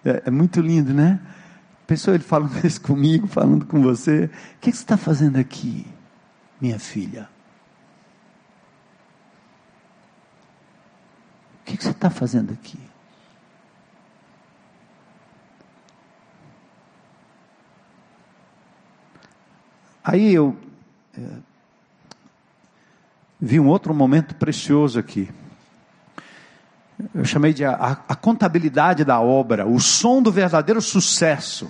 [0.04, 1.20] É, é muito lindo, né?
[1.86, 4.26] Pensou ele falando isso comigo, falando com você.
[4.26, 5.86] O que você está fazendo aqui,
[6.60, 7.30] minha filha?
[11.68, 12.80] O que você está fazendo aqui?
[20.02, 20.56] Aí eu
[21.18, 21.22] é,
[23.42, 25.30] vi um outro momento precioso aqui.
[27.14, 27.74] Eu chamei de a,
[28.08, 31.70] a contabilidade da obra, o som do verdadeiro sucesso.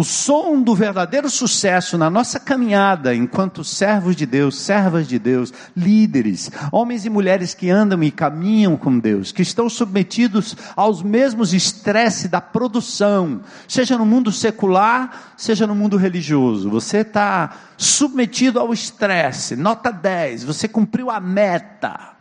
[0.00, 5.52] O som do verdadeiro sucesso na nossa caminhada enquanto servos de Deus, servas de Deus,
[5.76, 11.52] líderes, homens e mulheres que andam e caminham com Deus, que estão submetidos aos mesmos
[11.52, 16.70] estresses da produção, seja no mundo secular, seja no mundo religioso.
[16.70, 22.12] Você está submetido ao estresse, nota 10, você cumpriu a meta,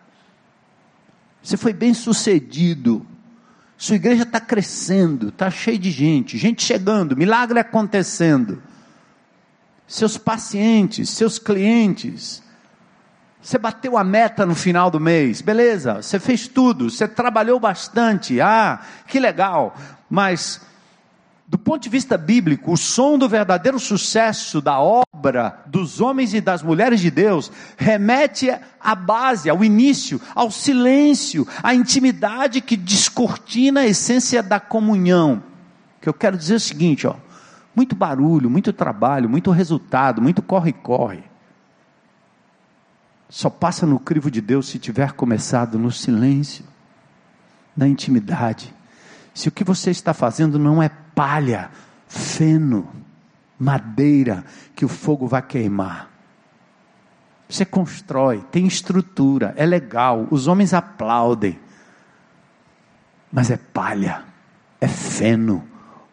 [1.42, 3.08] você foi bem sucedido.
[3.80, 8.62] Sua igreja está crescendo, está cheia de gente, gente chegando, milagre acontecendo.
[9.88, 12.44] Seus pacientes, seus clientes.
[13.42, 18.42] Você bateu a meta no final do mês, beleza, você fez tudo, você trabalhou bastante,
[18.42, 19.74] ah, que legal,
[20.10, 20.60] mas
[21.50, 26.40] do ponto de vista bíblico, o som do verdadeiro sucesso da obra dos homens e
[26.40, 33.80] das mulheres de Deus remete à base, ao início, ao silêncio, à intimidade que descortina
[33.80, 35.42] a essência da comunhão.
[36.00, 37.16] Que eu quero dizer é o seguinte, ó,
[37.76, 41.24] muito barulho, muito trabalho, muito resultado, muito corre-corre.
[43.28, 46.64] Só passa no crivo de Deus se tiver começado no silêncio,
[47.76, 48.72] na intimidade.
[49.34, 51.70] Se o que você está fazendo não é palha,
[52.08, 52.88] feno,
[53.60, 56.10] madeira que o fogo vai queimar.
[57.50, 61.60] Você constrói, tem estrutura, é legal, os homens aplaudem,
[63.30, 64.24] mas é palha,
[64.80, 65.62] é feno.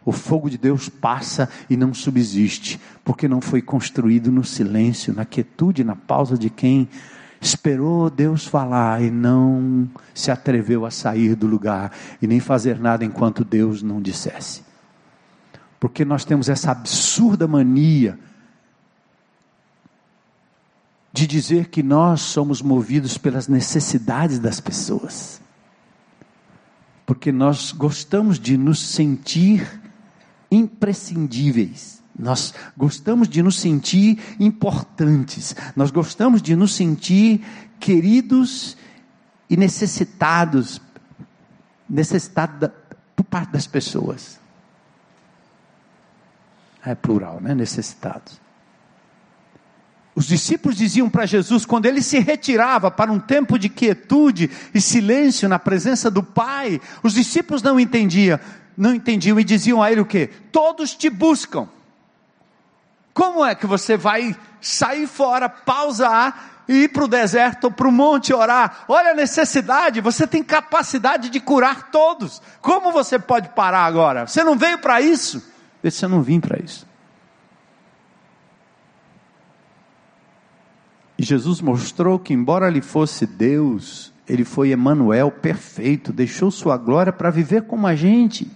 [0.04, 5.24] O fogo de Deus passa e não subsiste, porque não foi construído no silêncio, na
[5.24, 6.88] quietude, na pausa de quem
[7.40, 13.04] esperou Deus falar e não se atreveu a sair do lugar e nem fazer nada
[13.04, 14.66] enquanto Deus não dissesse
[15.78, 18.18] porque nós temos essa absurda mania
[21.12, 25.40] de dizer que nós somos movidos pelas necessidades das pessoas.
[27.04, 29.80] Porque nós gostamos de nos sentir
[30.50, 32.02] imprescindíveis.
[32.18, 35.54] Nós gostamos de nos sentir importantes.
[35.74, 37.44] Nós gostamos de nos sentir
[37.78, 38.76] queridos
[39.48, 40.80] e necessitados,
[41.88, 42.68] necessitados da,
[43.14, 44.38] por parte das pessoas
[46.86, 47.54] é plural, né?
[47.54, 48.40] necessitados.
[50.14, 54.80] Os discípulos diziam para Jesus, quando ele se retirava para um tempo de quietude e
[54.80, 58.40] silêncio na presença do Pai, os discípulos não entendiam,
[58.76, 60.28] não entendiam e diziam a ele o que?
[60.50, 61.68] Todos te buscam.
[63.12, 67.88] Como é que você vai sair fora, pausar e ir para o deserto ou para
[67.88, 68.84] o monte orar?
[68.88, 72.40] Olha a necessidade, você tem capacidade de curar todos.
[72.62, 74.26] Como você pode parar agora?
[74.26, 75.55] Você não veio para isso?
[75.82, 76.86] Esse eu não vim para isso.
[81.18, 87.12] E Jesus mostrou que, embora ele fosse Deus, ele foi Emanuel perfeito, deixou sua glória
[87.12, 88.50] para viver como a gente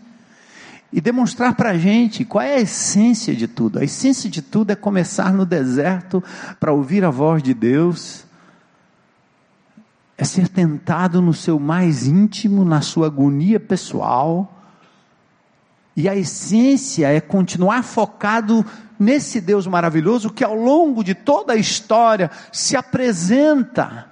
[0.92, 3.78] e demonstrar para a gente qual é a essência de tudo.
[3.78, 6.22] A essência de tudo é começar no deserto
[6.59, 8.24] para ouvir a voz de Deus.
[10.18, 14.59] é ser tentado no seu mais íntimo, na sua agonia pessoal.
[16.00, 18.64] E a essência é continuar focado
[18.98, 24.06] nesse Deus maravilhoso que ao longo de toda a história se apresenta.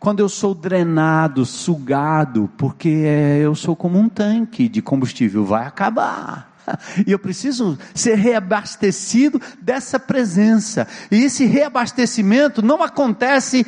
[0.00, 6.48] Quando eu sou drenado, sugado, porque eu sou como um tanque de combustível, vai acabar.
[7.06, 10.86] E eu preciso ser reabastecido dessa presença.
[11.10, 13.66] E esse reabastecimento não acontece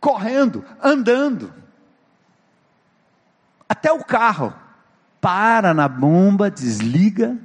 [0.00, 1.52] correndo, andando.
[3.68, 4.52] Até o carro
[5.22, 7.38] para na bomba, desliga.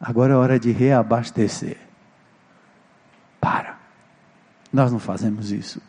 [0.00, 1.78] Agora é hora de reabastecer.
[3.40, 3.78] Para.
[4.72, 5.80] Nós não fazemos isso.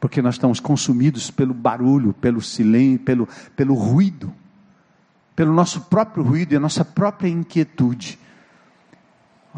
[0.00, 4.34] Porque nós estamos consumidos pelo barulho, pelo silêncio, pelo, pelo ruído
[5.36, 8.18] pelo nosso próprio ruído e a nossa própria inquietude.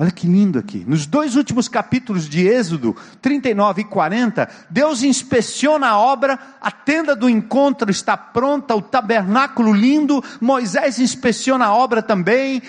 [0.00, 0.84] Olha que lindo aqui.
[0.86, 7.16] Nos dois últimos capítulos de Êxodo 39 e 40, Deus inspeciona a obra, a tenda
[7.16, 12.62] do encontro está pronta, o tabernáculo lindo, Moisés inspeciona a obra também.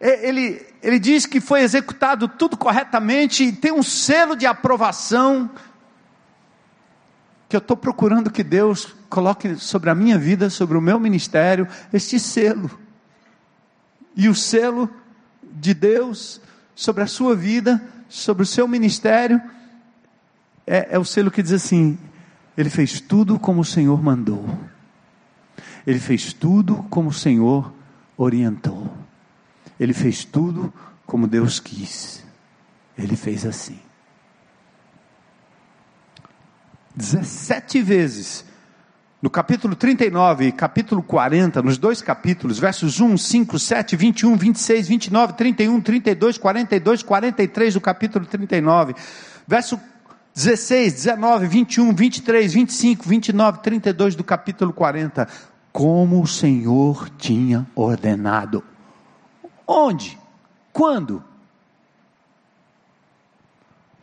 [0.00, 5.48] Ele, ele diz que foi executado tudo corretamente e tem um selo de aprovação
[7.48, 11.68] que eu estou procurando que Deus coloque sobre a minha vida, sobre o meu ministério,
[11.92, 12.68] este selo.
[14.16, 14.90] E o selo
[15.44, 16.40] de Deus
[16.76, 19.40] sobre a sua vida, sobre o seu ministério,
[20.66, 21.98] é, é o selo que diz assim:
[22.56, 24.46] Ele fez tudo como o Senhor mandou,
[25.86, 27.72] Ele fez tudo como o Senhor
[28.16, 28.94] orientou,
[29.80, 30.72] Ele fez tudo
[31.06, 32.22] como Deus quis,
[32.96, 33.80] Ele fez assim.
[36.94, 38.45] 17 vezes.
[39.20, 44.88] No capítulo 39 e capítulo 40, nos dois capítulos, versos 1, 5, 7, 21, 26,
[44.88, 48.94] 29, 31, 32, 42, 43 do capítulo 39,
[49.48, 49.80] verso
[50.34, 55.26] 16, 19, 21, 23, 25, 29, 32 do capítulo 40,
[55.72, 58.62] como o Senhor tinha ordenado.
[59.66, 60.18] Onde?
[60.74, 61.24] Quando?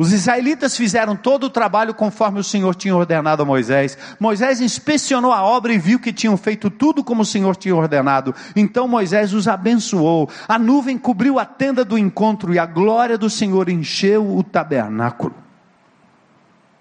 [0.03, 3.97] Os israelitas fizeram todo o trabalho conforme o Senhor tinha ordenado a Moisés.
[4.19, 8.35] Moisés inspecionou a obra e viu que tinham feito tudo como o Senhor tinha ordenado.
[8.53, 10.29] Então Moisés os abençoou.
[10.45, 15.33] A nuvem cobriu a tenda do encontro e a glória do Senhor encheu o tabernáculo.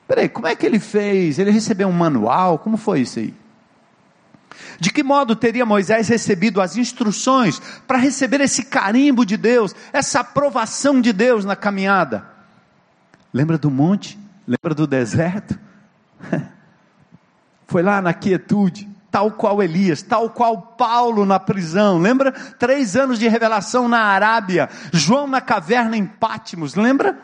[0.08, 1.38] Peraí, como é que ele fez?
[1.38, 2.58] Ele recebeu um manual?
[2.58, 3.32] Como foi isso aí?
[4.80, 10.18] De que modo teria Moisés recebido as instruções para receber esse carimbo de Deus, essa
[10.18, 12.31] aprovação de Deus na caminhada?
[13.32, 14.18] Lembra do monte?
[14.46, 15.58] Lembra do deserto?
[17.66, 21.98] Foi lá na quietude, tal qual Elias, tal qual Paulo na prisão.
[21.98, 22.32] Lembra?
[22.32, 26.74] Três anos de revelação na Arábia, João na caverna em Pátimos.
[26.74, 27.18] Lembra?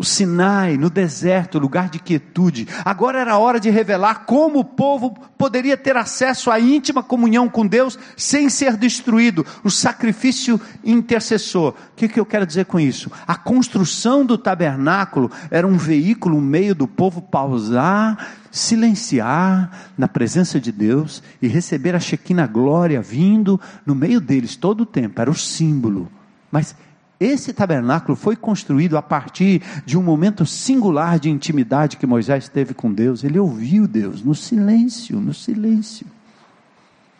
[0.00, 2.66] O Sinai, no deserto, lugar de quietude.
[2.86, 7.66] Agora era hora de revelar como o povo poderia ter acesso à íntima comunhão com
[7.66, 9.44] Deus sem ser destruído.
[9.62, 11.74] O sacrifício intercessor.
[11.74, 13.12] O que, que eu quero dizer com isso?
[13.26, 20.58] A construção do tabernáculo era um veículo, um meio do povo pausar, silenciar na presença
[20.58, 25.20] de Deus e receber a Shekinah glória vindo no meio deles todo o tempo.
[25.20, 26.10] Era o símbolo.
[26.50, 26.74] Mas
[27.20, 32.72] esse tabernáculo foi construído a partir de um momento singular de intimidade que Moisés teve
[32.72, 33.22] com Deus.
[33.22, 36.06] Ele ouviu Deus no silêncio, no silêncio,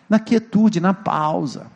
[0.09, 1.67] na quietude, na pausa.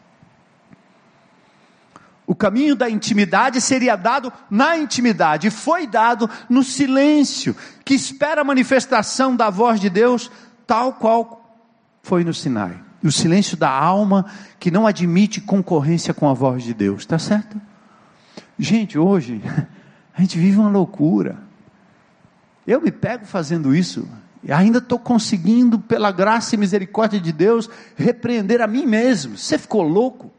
[2.27, 8.45] O caminho da intimidade seria dado na intimidade, foi dado no silêncio, que espera a
[8.45, 10.31] manifestação da voz de Deus,
[10.67, 11.59] tal qual
[12.03, 12.81] foi no Sinai.
[13.03, 14.25] O silêncio da alma
[14.59, 17.61] que não admite concorrência com a voz de Deus, está certo?
[18.59, 19.43] Gente, hoje
[20.17, 21.39] a gente vive uma loucura.
[22.67, 24.09] Eu me pego fazendo isso,
[24.43, 29.37] e ainda estou conseguindo, pela graça e misericórdia de Deus, repreender a mim mesmo.
[29.37, 30.33] Você ficou louco?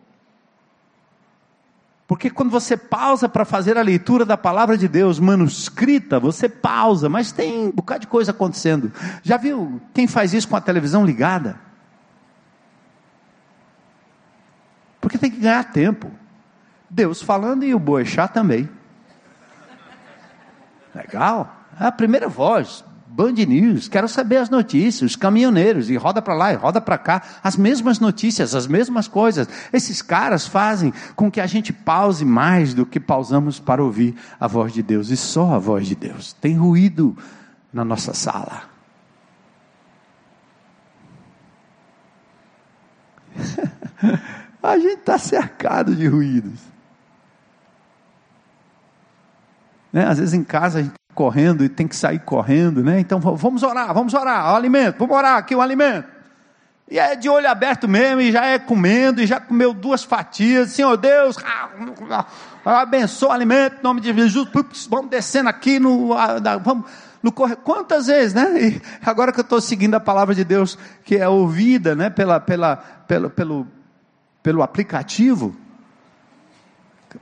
[2.08, 7.10] Porque quando você pausa para fazer a leitura da palavra de Deus manuscrita, você pausa,
[7.10, 8.92] mas tem um bocado de coisa acontecendo.
[9.24, 11.60] Já viu quem faz isso com a televisão ligada?
[15.02, 16.12] Porque tem que ganhar tempo.
[16.96, 18.70] Deus falando e o Boechat também.
[20.96, 21.54] Legal?
[21.78, 22.86] A primeira voz.
[23.06, 26.98] Band News, quero saber as notícias, os caminhoneiros, e roda para lá e roda para
[26.98, 29.48] cá, as mesmas notícias, as mesmas coisas.
[29.72, 34.48] Esses caras fazem com que a gente pause mais do que pausamos para ouvir a
[34.48, 36.34] voz de Deus, e só a voz de Deus.
[36.34, 37.18] Tem ruído
[37.72, 38.64] na nossa sala.
[44.62, 46.75] a gente está cercado de ruídos.
[49.96, 50.06] Né?
[50.06, 53.00] Às vezes em casa a gente correndo e tem que sair correndo, né?
[53.00, 56.10] Então vamos orar, vamos orar, o alimento, vamos orar aqui o alimento.
[56.92, 60.72] E é de olho aberto mesmo, e já é comendo, e já comeu duas fatias.
[60.72, 61.38] Senhor Deus,
[62.66, 64.50] abençoa o alimento em nome de Jesus.
[64.90, 66.10] Vamos descendo aqui no.
[66.62, 66.92] Vamos,
[67.24, 67.56] no corre...
[67.56, 68.62] Quantas vezes, né?
[68.62, 72.10] E agora que eu estou seguindo a palavra de Deus, que é ouvida né?
[72.10, 72.76] pela, pela,
[73.08, 73.68] pelo, pelo,
[74.44, 75.56] pelo aplicativo.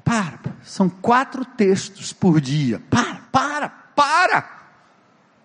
[0.03, 2.81] Para, são quatro textos por dia.
[2.89, 4.63] Para, para, para.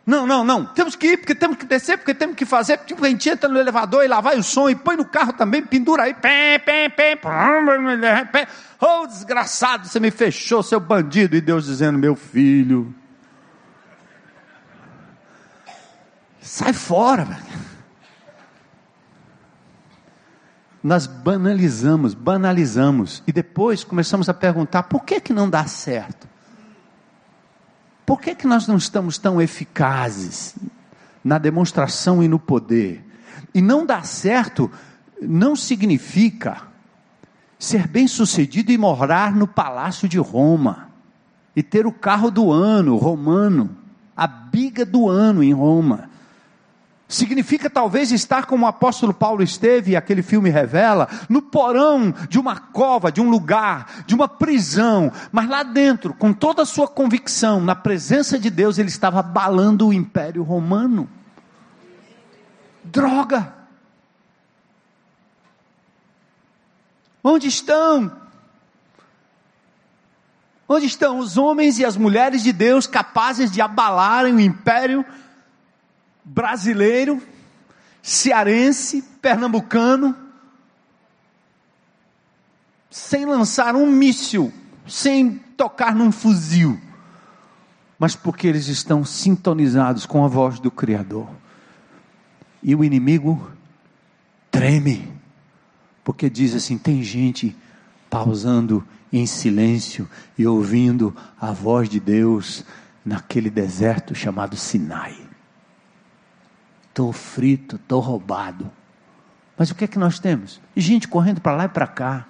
[0.08, 0.64] Não, não, não.
[0.64, 2.78] Temos que ir, porque temos que descer, porque temos que fazer.
[2.78, 5.34] Tipo, a gente entra no elevador e lá vai o som, e põe no carro
[5.34, 6.16] também, pendura aí.
[8.80, 11.36] Oh, desgraçado, você me fechou, seu bandido.
[11.36, 12.94] E Deus dizendo: Meu filho,
[16.40, 17.47] sai fora, velho.
[20.88, 26.26] Nós banalizamos, banalizamos, e depois começamos a perguntar: por que, que não dá certo?
[28.06, 30.54] Por que, que nós não estamos tão eficazes
[31.22, 33.04] na demonstração e no poder?
[33.54, 34.70] E não dar certo
[35.20, 36.62] não significa
[37.58, 40.88] ser bem-sucedido e morar no palácio de Roma
[41.54, 43.76] e ter o carro do ano romano,
[44.16, 46.08] a biga do ano em Roma.
[47.08, 52.38] Significa talvez estar como o apóstolo Paulo esteve, e aquele filme revela, no porão de
[52.38, 56.86] uma cova, de um lugar, de uma prisão, mas lá dentro, com toda a sua
[56.86, 61.08] convicção, na presença de Deus, ele estava abalando o império romano.
[62.84, 63.54] Droga!
[67.24, 68.12] Onde estão?
[70.68, 75.27] Onde estão os homens e as mulheres de Deus capazes de abalarem o império romano?
[76.28, 77.22] Brasileiro,
[78.02, 80.14] cearense, pernambucano,
[82.90, 84.52] sem lançar um míssil,
[84.86, 86.78] sem tocar num fuzil,
[87.98, 91.28] mas porque eles estão sintonizados com a voz do Criador.
[92.62, 93.50] E o inimigo
[94.50, 95.12] treme,
[96.04, 97.56] porque diz assim: tem gente
[98.10, 102.64] pausando em silêncio e ouvindo a voz de Deus
[103.04, 105.27] naquele deserto chamado Sinai
[106.98, 108.68] estou frito, estou roubado.
[109.56, 110.60] Mas o que é que nós temos?
[110.76, 112.26] Gente correndo para lá e para cá.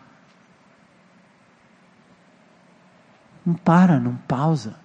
[3.45, 4.77] Não para, não pausa.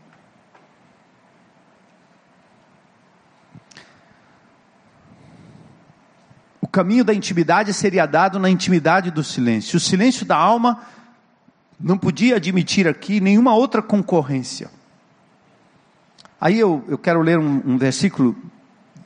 [6.61, 9.75] O caminho da intimidade seria dado na intimidade do silêncio.
[9.75, 10.81] O silêncio da alma
[11.77, 14.71] não podia admitir aqui nenhuma outra concorrência.
[16.39, 18.35] Aí eu, eu quero ler um, um versículo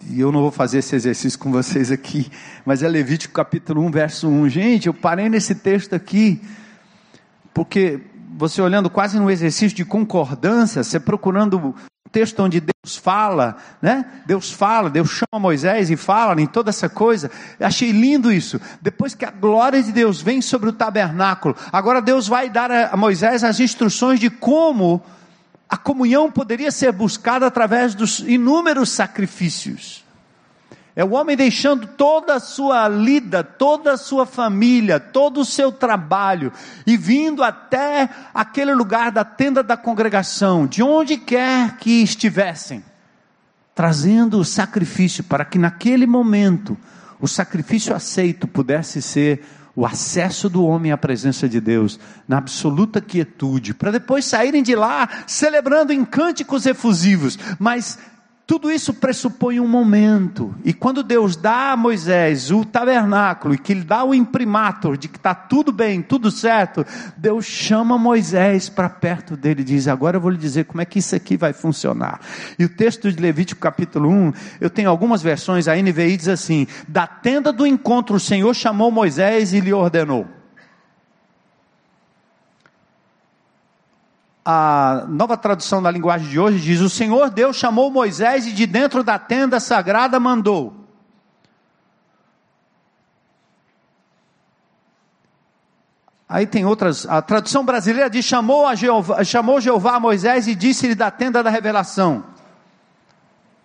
[0.10, 2.30] e eu não vou fazer esse exercício com vocês aqui,
[2.66, 4.50] mas é Levítico capítulo 1, verso 1.
[4.50, 6.42] Gente, eu parei nesse texto aqui,
[7.54, 8.02] porque
[8.38, 14.06] você olhando quase no exercício de concordância, você procurando o texto onde Deus fala, né?
[14.26, 17.30] Deus fala, Deus chama Moisés e fala em toda essa coisa.
[17.60, 18.62] Eu achei lindo isso.
[18.82, 22.96] Depois que a glória de Deus vem sobre o tabernáculo, agora Deus vai dar a
[22.96, 25.04] Moisés as instruções de como
[25.70, 30.06] a comunhão poderia ser buscada através dos inúmeros sacrifícios.
[30.96, 35.72] É o homem deixando toda a sua lida, toda a sua família, todo o seu
[35.72, 36.52] trabalho
[36.88, 42.84] e vindo até aquele lugar da tenda da congregação, de onde quer que estivessem,
[43.76, 46.76] trazendo o sacrifício para que naquele momento
[47.20, 49.46] o sacrifício aceito pudesse ser
[49.78, 54.74] o acesso do homem à presença de Deus na absoluta quietude, para depois saírem de
[54.74, 58.00] lá celebrando em cânticos efusivos, mas
[58.48, 60.56] tudo isso pressupõe um momento.
[60.64, 65.10] E quando Deus dá a Moisés o tabernáculo e que ele dá o imprimatur de
[65.10, 66.86] que está tudo bem, tudo certo,
[67.18, 70.86] Deus chama Moisés para perto dele e diz: Agora eu vou lhe dizer como é
[70.86, 72.22] que isso aqui vai funcionar.
[72.58, 76.66] E o texto de Levítico capítulo 1, eu tenho algumas versões, a NVI diz assim:
[76.88, 80.37] Da tenda do encontro o Senhor chamou Moisés e lhe ordenou.
[84.50, 88.66] A nova tradução da linguagem de hoje diz: O Senhor Deus chamou Moisés e de
[88.66, 90.74] dentro da tenda sagrada mandou.
[96.30, 100.56] Aí tem outras, a tradução brasileira diz: chamou, a Jeová, chamou Jeová a Moisés e
[100.56, 102.24] disse-lhe da tenda da revelação.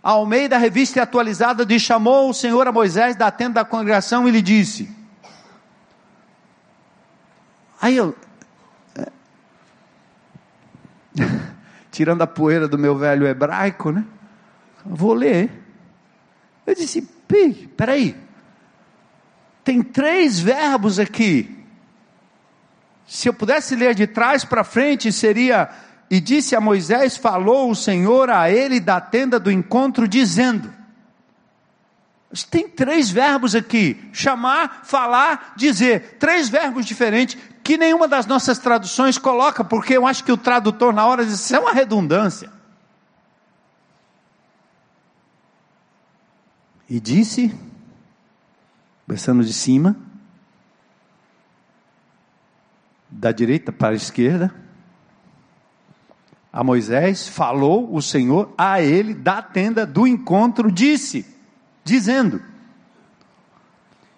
[0.02, 4.32] A Almeida, revista atualizada, diz: chamou o Senhor a Moisés da tenda da congregação e
[4.32, 4.90] lhe disse.
[7.80, 8.16] Aí eu,
[11.90, 14.04] tirando a poeira do meu velho hebraico, né?
[14.84, 15.50] Vou ler.
[16.66, 17.02] Eu disse,
[17.76, 18.16] peraí.
[19.64, 21.58] Tem três verbos aqui.
[23.06, 25.68] Se eu pudesse ler de trás para frente, seria
[26.10, 30.72] e disse a Moisés: Falou o Senhor a ele da tenda do encontro, dizendo:
[32.50, 36.16] tem três verbos aqui: chamar, falar, dizer.
[36.18, 40.92] Três verbos diferentes que nenhuma das nossas traduções coloca, porque eu acho que o tradutor,
[40.92, 42.50] na hora, diz: Isso é uma redundância.
[46.88, 47.54] E disse,
[49.06, 49.96] começando de cima,
[53.08, 54.54] da direita para a esquerda,
[56.52, 61.24] a Moisés falou o Senhor a ele da tenda do encontro, disse
[61.84, 62.51] dizendo.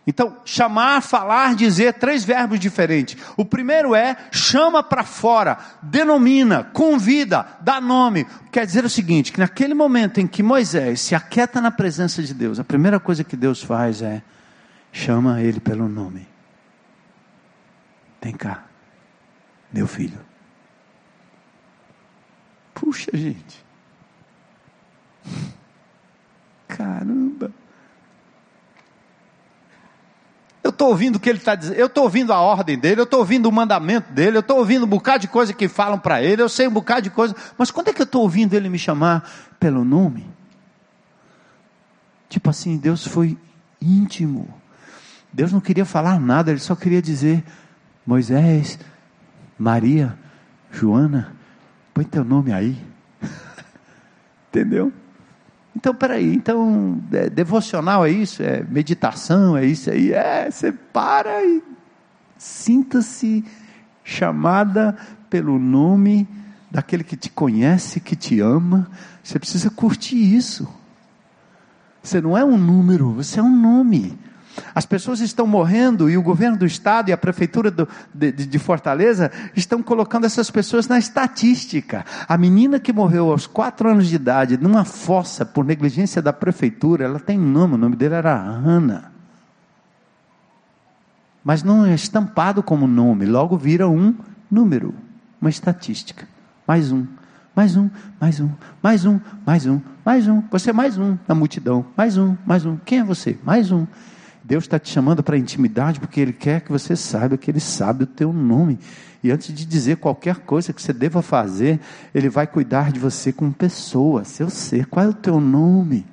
[0.07, 3.17] Então, chamar, falar, dizer, três verbos diferentes.
[3.37, 8.27] O primeiro é chama para fora, denomina, convida, dá nome.
[8.53, 12.35] Quer dizer o seguinte: que naquele momento em que Moisés se aquieta na presença de
[12.35, 14.23] Deus, a primeira coisa que Deus faz é
[14.93, 16.29] chama ele pelo nome.
[18.21, 18.65] Vem cá,
[19.73, 20.19] meu filho.
[22.75, 23.65] Puxa, gente.
[26.69, 27.64] Caramba!
[30.65, 33.05] Eu estou ouvindo o que ele está dizendo, eu estou ouvindo a ordem dele, eu
[33.05, 36.23] estou ouvindo o mandamento dele, eu estou ouvindo um bocado de coisa que falam para
[36.23, 38.71] ele, eu sei um bocado de coisa, mas quando é que eu estou ouvindo ele
[38.71, 40.27] me chamar pelo nome?
[42.31, 43.37] Tipo assim, Deus foi
[43.79, 44.49] íntimo.
[45.31, 47.45] Deus não queria falar nada, ele só queria dizer:
[48.07, 48.79] Moisés,
[49.59, 50.19] Maria,
[50.71, 51.37] Joana,
[51.93, 52.83] põe teu nome aí.
[54.49, 54.91] Entendeu?
[55.77, 58.43] Então, peraí, então, é, devocional é isso?
[58.43, 60.13] É meditação, é isso aí?
[60.13, 61.63] É, você para e
[62.39, 63.45] sinta-se
[64.05, 64.97] chamada
[65.29, 66.29] pelo nome
[66.71, 68.89] daquele que te conhece, que te ama.
[69.23, 70.69] Você precisa curtir isso.
[72.03, 74.17] Você não é um número, você é um nome.
[74.75, 78.59] As pessoas estão morrendo e o governo do estado e a prefeitura do, de, de,
[78.59, 82.05] Fortaleza estão colocando essas pessoas na estatística.
[82.29, 87.05] A menina que morreu aos quatro anos de idade numa fossa por negligência da prefeitura,
[87.05, 89.13] ela tem nome, o nome dele era Ana.
[91.43, 94.15] Mas não é estampado como nome, logo vira um
[94.51, 94.95] número,
[95.41, 96.27] uma estatística.
[96.67, 97.07] Mais um,
[97.55, 97.91] mais um,
[98.21, 98.51] mais um,
[98.83, 100.43] mais um, mais um, mais um.
[100.51, 101.85] Você é mais um na multidão.
[101.97, 102.77] Mais um, mais um.
[102.85, 103.39] Quem é você?
[103.45, 103.87] Mais um.
[104.45, 108.05] Deus está te chamando para intimidade porque Ele quer que você saiba que Ele sabe
[108.05, 108.79] o teu nome.
[109.23, 111.81] E antes de dizer qualquer coisa que você deva fazer,
[112.15, 114.85] Ele vai cuidar de você como pessoa, seu ser.
[114.85, 116.05] Qual é o teu nome?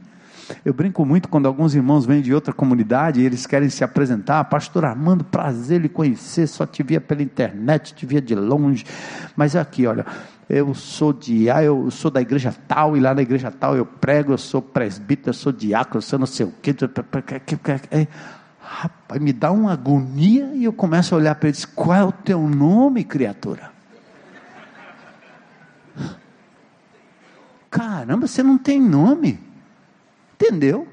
[0.64, 4.46] Eu brinco muito quando alguns irmãos vêm de outra comunidade e eles querem se apresentar.
[4.46, 6.48] Pastor Armando, prazer lhe conhecer.
[6.48, 8.86] Só te via pela internet, te via de longe.
[9.36, 10.06] Mas aqui, olha,
[10.54, 13.86] eu sou de, ah, eu sou da igreja tal, e lá na igreja tal eu
[13.86, 16.76] prego, eu sou presbítero, eu sou diácono, eu sou não sei o quê.
[18.60, 21.98] Rapaz, me dá uma agonia e eu começo a olhar para ele e diz, qual
[21.98, 23.72] é o teu nome, criatura?
[27.70, 29.40] Caramba, você não tem nome.
[30.34, 30.86] Entendeu?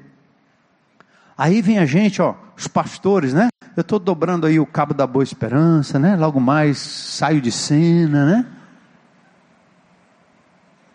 [1.37, 3.49] Aí vem a gente, ó, os pastores, né?
[3.75, 6.15] Eu estou dobrando aí o cabo da boa esperança, né?
[6.15, 8.45] Logo mais saio de cena, né?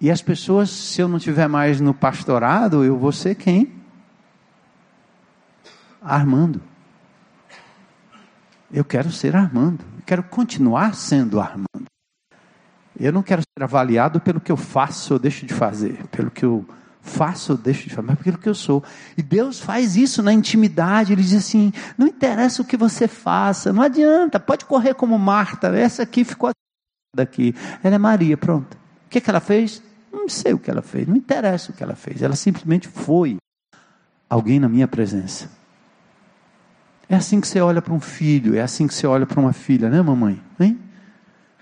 [0.04, 3.72] E as pessoas, se eu não tiver mais no pastorado, eu vou ser quem?
[6.02, 6.60] Armando.
[8.70, 9.82] Eu quero ser Armando.
[9.96, 11.86] Eu quero continuar sendo Armando.
[13.00, 16.44] Eu não quero ser avaliado pelo que eu faço ou deixo de fazer, pelo que
[16.44, 16.68] eu
[17.00, 18.84] faço ou deixo de fazer, mas pelo que eu sou.
[19.16, 21.14] E Deus faz isso na intimidade.
[21.14, 25.68] Ele diz assim: não interessa o que você faça, não adianta, pode correr como Marta.
[25.68, 26.50] Essa aqui ficou
[27.16, 27.54] daqui.
[27.82, 28.74] Ela é Maria, pronto.
[29.06, 29.82] O que, que ela fez?
[30.14, 32.22] Não sei o que ela fez, não interessa o que ela fez.
[32.22, 33.36] Ela simplesmente foi
[34.30, 35.50] alguém na minha presença.
[37.08, 39.52] É assim que você olha para um filho, é assim que você olha para uma
[39.52, 40.40] filha, né, mamãe?
[40.58, 40.78] Hein?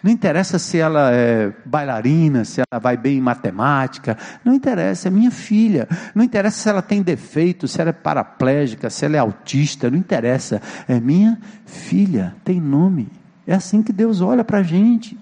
[0.03, 5.11] Não interessa se ela é bailarina, se ela vai bem em matemática, não interessa, é
[5.11, 5.89] minha filha.
[6.15, 9.97] Não interessa se ela tem defeito, se ela é paraplégica, se ela é autista, não
[9.97, 13.09] interessa, é minha filha, tem nome.
[13.47, 15.17] É assim que Deus olha para a gente.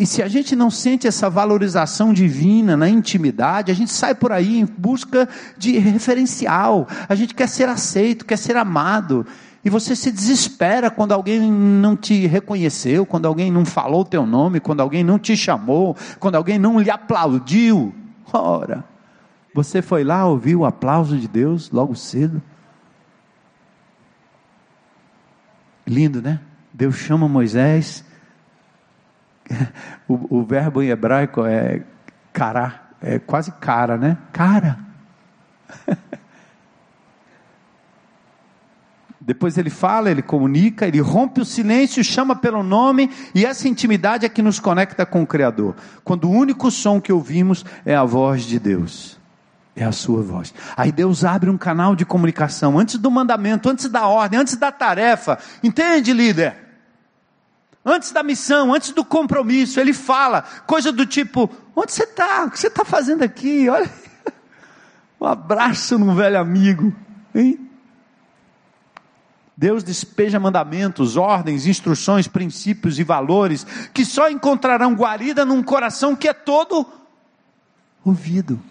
[0.00, 4.32] E se a gente não sente essa valorização divina na intimidade, a gente sai por
[4.32, 5.28] aí em busca
[5.58, 6.88] de referencial.
[7.06, 9.26] A gente quer ser aceito, quer ser amado.
[9.62, 14.24] E você se desespera quando alguém não te reconheceu, quando alguém não falou o teu
[14.24, 17.94] nome, quando alguém não te chamou, quando alguém não lhe aplaudiu.
[18.32, 18.82] Ora,
[19.54, 22.40] você foi lá ouvir o aplauso de Deus logo cedo.
[25.86, 26.40] Lindo, né?
[26.72, 28.02] Deus chama Moisés
[30.08, 31.82] o, o verbo em hebraico é
[32.32, 34.16] cara, é quase cara, né?
[34.32, 34.78] Cara.
[39.20, 44.24] Depois ele fala, ele comunica, ele rompe o silêncio, chama pelo nome, e essa intimidade
[44.24, 45.76] é que nos conecta com o Criador.
[46.02, 49.20] Quando o único som que ouvimos é a voz de Deus.
[49.76, 50.52] É a sua voz.
[50.76, 54.72] Aí Deus abre um canal de comunicação antes do mandamento, antes da ordem, antes da
[54.72, 55.38] tarefa.
[55.62, 56.69] Entende, líder?
[57.90, 62.44] Antes da missão, antes do compromisso, ele fala coisa do tipo: onde você está?
[62.44, 63.68] O que você está fazendo aqui?
[63.68, 63.90] Olha,
[65.20, 66.94] um abraço num velho amigo,
[67.34, 67.68] hein?
[69.56, 76.28] Deus despeja mandamentos, ordens, instruções, princípios e valores que só encontrarão guarida num coração que
[76.28, 76.86] é todo
[78.04, 78.69] ouvido.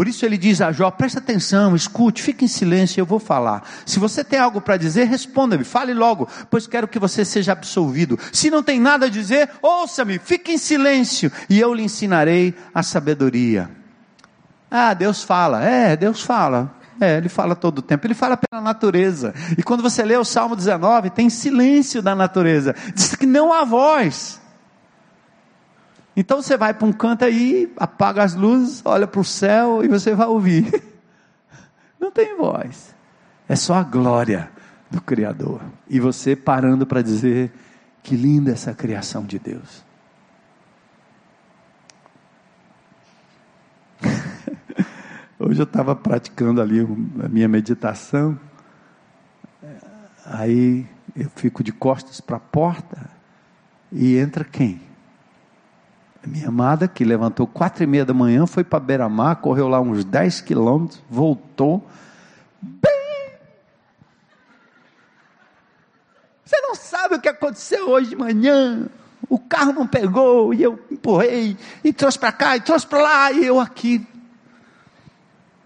[0.00, 3.62] Por isso ele diz a Jó: presta atenção, escute, fique em silêncio, eu vou falar.
[3.84, 8.18] Se você tem algo para dizer, responda-me, fale logo, pois quero que você seja absolvido.
[8.32, 12.82] Se não tem nada a dizer, ouça-me, fique em silêncio, e eu lhe ensinarei a
[12.82, 13.70] sabedoria.
[14.70, 16.74] Ah, Deus fala, é, Deus fala.
[16.98, 19.34] É, ele fala todo o tempo, ele fala pela natureza.
[19.58, 22.74] E quando você lê o Salmo 19, tem silêncio da natureza.
[22.94, 24.40] Diz que não há voz.
[26.20, 29.88] Então você vai para um canto aí, apaga as luzes, olha para o céu e
[29.88, 30.84] você vai ouvir.
[31.98, 32.94] Não tem voz.
[33.48, 34.50] É só a glória
[34.90, 35.62] do Criador.
[35.88, 37.50] E você parando para dizer
[38.02, 39.82] que linda essa criação de Deus.
[45.40, 46.80] Hoje eu estava praticando ali
[47.24, 48.38] a minha meditação.
[50.26, 53.08] Aí eu fico de costas para a porta
[53.90, 54.89] e entra quem?
[56.26, 60.04] Minha amada que levantou quatro e meia da manhã, foi para Beira-Mar, correu lá uns
[60.04, 61.86] dez quilômetros, voltou.
[62.60, 63.32] Bem...
[66.44, 68.86] Você não sabe o que aconteceu hoje de manhã.
[69.28, 73.32] O carro não pegou e eu empurrei e trouxe para cá e trouxe para lá
[73.32, 74.06] e eu aqui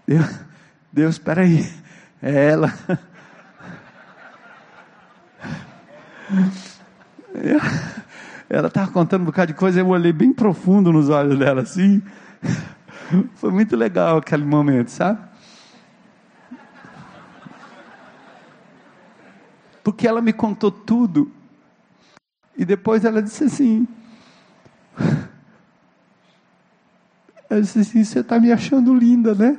[0.06, 0.26] Deus,
[0.92, 1.72] Deus, espera aí.
[2.20, 2.72] É ela.
[8.48, 12.02] Ela estava contando um bocado de coisa, eu olhei bem profundo nos olhos dela assim.
[13.36, 15.20] Foi muito legal aquele momento, sabe?
[19.82, 21.30] Porque ela me contou tudo.
[22.56, 23.86] E depois ela disse assim:
[27.50, 29.58] Ela disse assim: Você está me achando linda, né?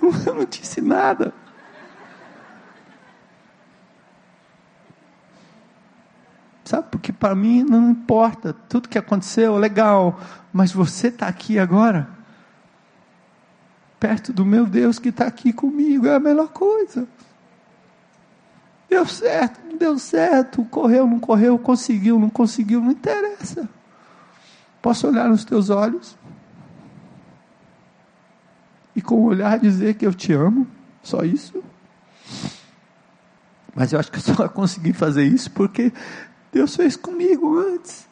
[0.26, 1.34] Eu não disse nada.
[6.66, 10.20] Sabe, porque para mim não importa, tudo que aconteceu, legal,
[10.52, 12.08] mas você está aqui agora,
[14.00, 17.06] perto do meu Deus que está aqui comigo, é a melhor coisa.
[18.90, 23.68] Deu certo, não deu certo, correu, não correu, conseguiu, não conseguiu, não interessa.
[24.82, 26.16] Posso olhar nos teus olhos?
[28.96, 30.66] e com o olhar dizer que eu te amo,
[31.02, 31.62] só isso.
[33.74, 35.92] Mas eu acho que eu só consegui fazer isso porque
[36.56, 38.08] Deus fez comigo antes.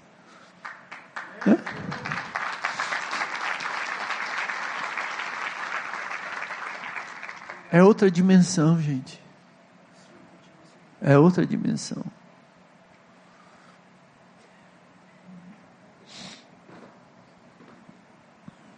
[1.46, 1.56] Né?
[7.72, 9.18] É outra dimensão, gente.
[11.00, 12.04] É outra dimensão.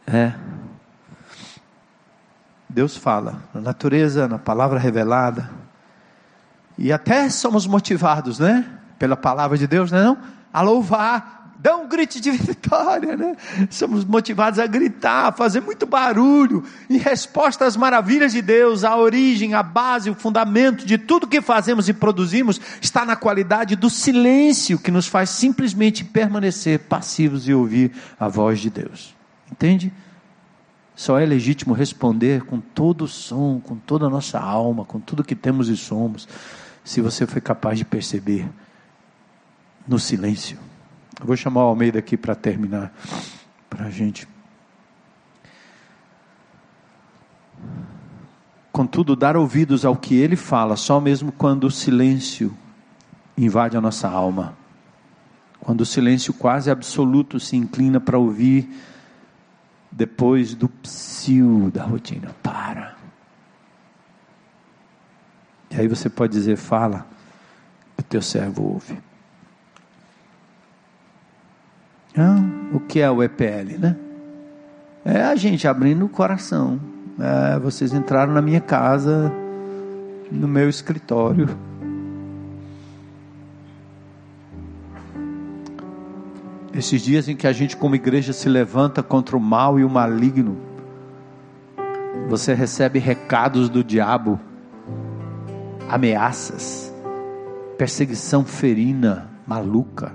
[0.07, 0.33] É.
[2.69, 5.51] Deus fala, na natureza, na palavra revelada.
[6.79, 8.76] E até somos motivados, né?
[8.99, 10.19] Pela palavra de Deus, né, não?
[10.53, 13.37] A louvar, dá um grito de vitória, né?
[13.71, 18.97] Somos motivados a gritar, a fazer muito barulho, em resposta às maravilhas de Deus, a
[18.97, 23.91] origem, a base, o fundamento de tudo que fazemos e produzimos está na qualidade do
[23.91, 29.15] silêncio que nos faz simplesmente permanecer passivos e ouvir a voz de Deus.
[29.51, 29.93] Entende?
[30.95, 35.23] Só é legítimo responder com todo o som, com toda a nossa alma, com tudo
[35.23, 36.27] que temos e somos,
[36.83, 38.49] se você foi capaz de perceber
[39.87, 40.59] no silêncio.
[41.18, 42.93] Eu vou chamar o Almeida aqui para terminar,
[43.70, 44.28] para a gente.
[48.70, 52.55] Contudo, dar ouvidos ao que ele fala, só mesmo quando o silêncio
[53.37, 54.57] invade a nossa alma,
[55.59, 58.68] quando o silêncio quase absoluto se inclina para ouvir
[59.91, 62.34] depois do psiu da rotina.
[62.43, 62.95] Para.
[65.70, 67.07] E aí você pode dizer: fala,
[67.99, 68.99] o teu servo ouve.
[72.17, 72.43] Ah,
[72.73, 73.97] o que é o EPL, né?
[75.05, 76.81] É a gente abrindo o coração.
[77.19, 79.33] É, vocês entraram na minha casa,
[80.31, 81.49] no meu escritório
[86.77, 89.89] Esses dias em que a gente, como igreja, se levanta contra o mal e o
[89.89, 90.59] maligno,
[92.29, 94.39] você recebe recados do diabo,
[95.89, 96.93] ameaças,
[97.79, 100.12] perseguição ferina, maluca,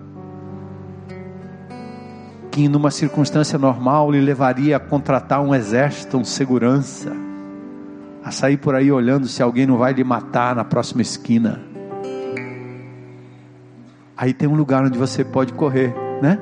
[2.51, 7.15] que numa circunstância normal lhe levaria a contratar um exército, um segurança,
[8.23, 11.61] a sair por aí olhando se alguém não vai lhe matar na próxima esquina.
[14.17, 16.37] Aí tem um lugar onde você pode correr, né?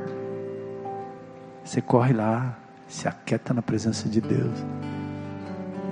[1.63, 2.57] Você corre lá,
[2.87, 4.65] se aquieta na presença de Deus.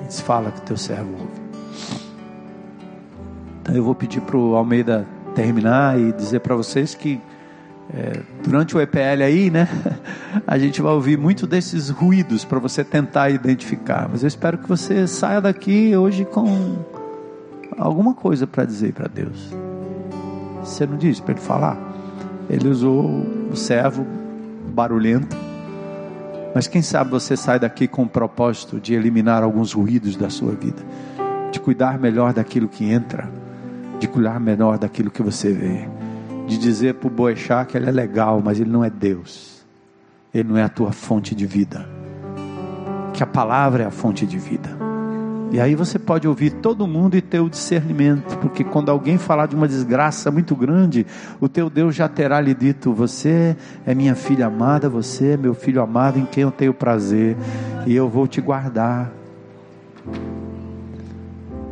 [0.08, 1.48] Diz, fala que teu servo ouve.
[3.62, 5.06] Então eu vou pedir para o Almeida
[5.36, 7.22] terminar e dizer para vocês que
[7.94, 9.68] é, durante o EPL aí, né,
[10.46, 14.08] a gente vai ouvir muito desses ruídos para você tentar identificar.
[14.12, 16.78] Mas eu espero que você saia daqui hoje com
[17.78, 19.54] alguma coisa para dizer para Deus.
[20.64, 21.78] Você não disse para ele falar?
[22.50, 24.06] Ele usou o servo
[24.74, 25.48] barulhento
[26.58, 30.54] mas quem sabe você sai daqui com o propósito de eliminar alguns ruídos da sua
[30.54, 30.82] vida,
[31.52, 33.30] de cuidar melhor daquilo que entra,
[34.00, 35.88] de cuidar melhor daquilo que você vê,
[36.48, 39.66] de dizer para o Boechat que ele é legal, mas ele não é Deus,
[40.34, 41.88] ele não é a tua fonte de vida,
[43.14, 44.88] que a palavra é a fonte de vida.
[45.50, 49.46] E aí você pode ouvir todo mundo e ter o discernimento, porque quando alguém falar
[49.46, 51.06] de uma desgraça muito grande,
[51.40, 55.54] o teu Deus já terá lhe dito: Você é minha filha amada, você é meu
[55.54, 57.38] filho amado em quem eu tenho prazer,
[57.86, 59.12] e eu vou te guardar.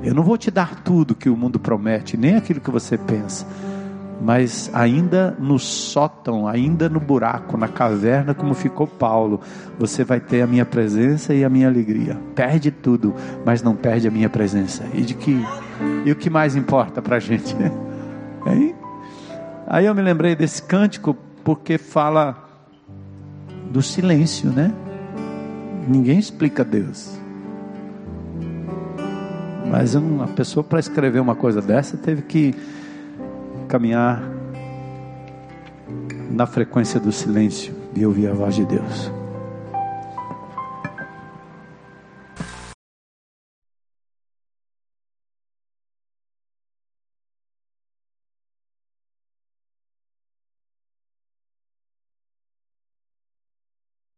[0.01, 3.45] Eu não vou te dar tudo que o mundo promete, nem aquilo que você pensa
[4.21, 9.41] mas ainda no sótão, ainda no buraco, na caverna, como ficou Paulo,
[9.77, 12.17] você vai ter a minha presença e a minha alegria.
[12.33, 13.13] Perde tudo,
[13.45, 14.83] mas não perde a minha presença.
[14.93, 15.43] E de que
[16.05, 17.55] e o que mais importa para a gente?
[18.47, 18.75] Hein?
[19.67, 22.37] Aí eu me lembrei desse cântico porque fala
[23.71, 24.71] do silêncio, né?
[25.87, 27.19] Ninguém explica Deus.
[29.69, 32.53] Mas uma pessoa para escrever uma coisa dessa teve que
[33.65, 34.23] caminhar
[36.29, 39.11] na frequência do silêncio e ouvir a voz de Deus.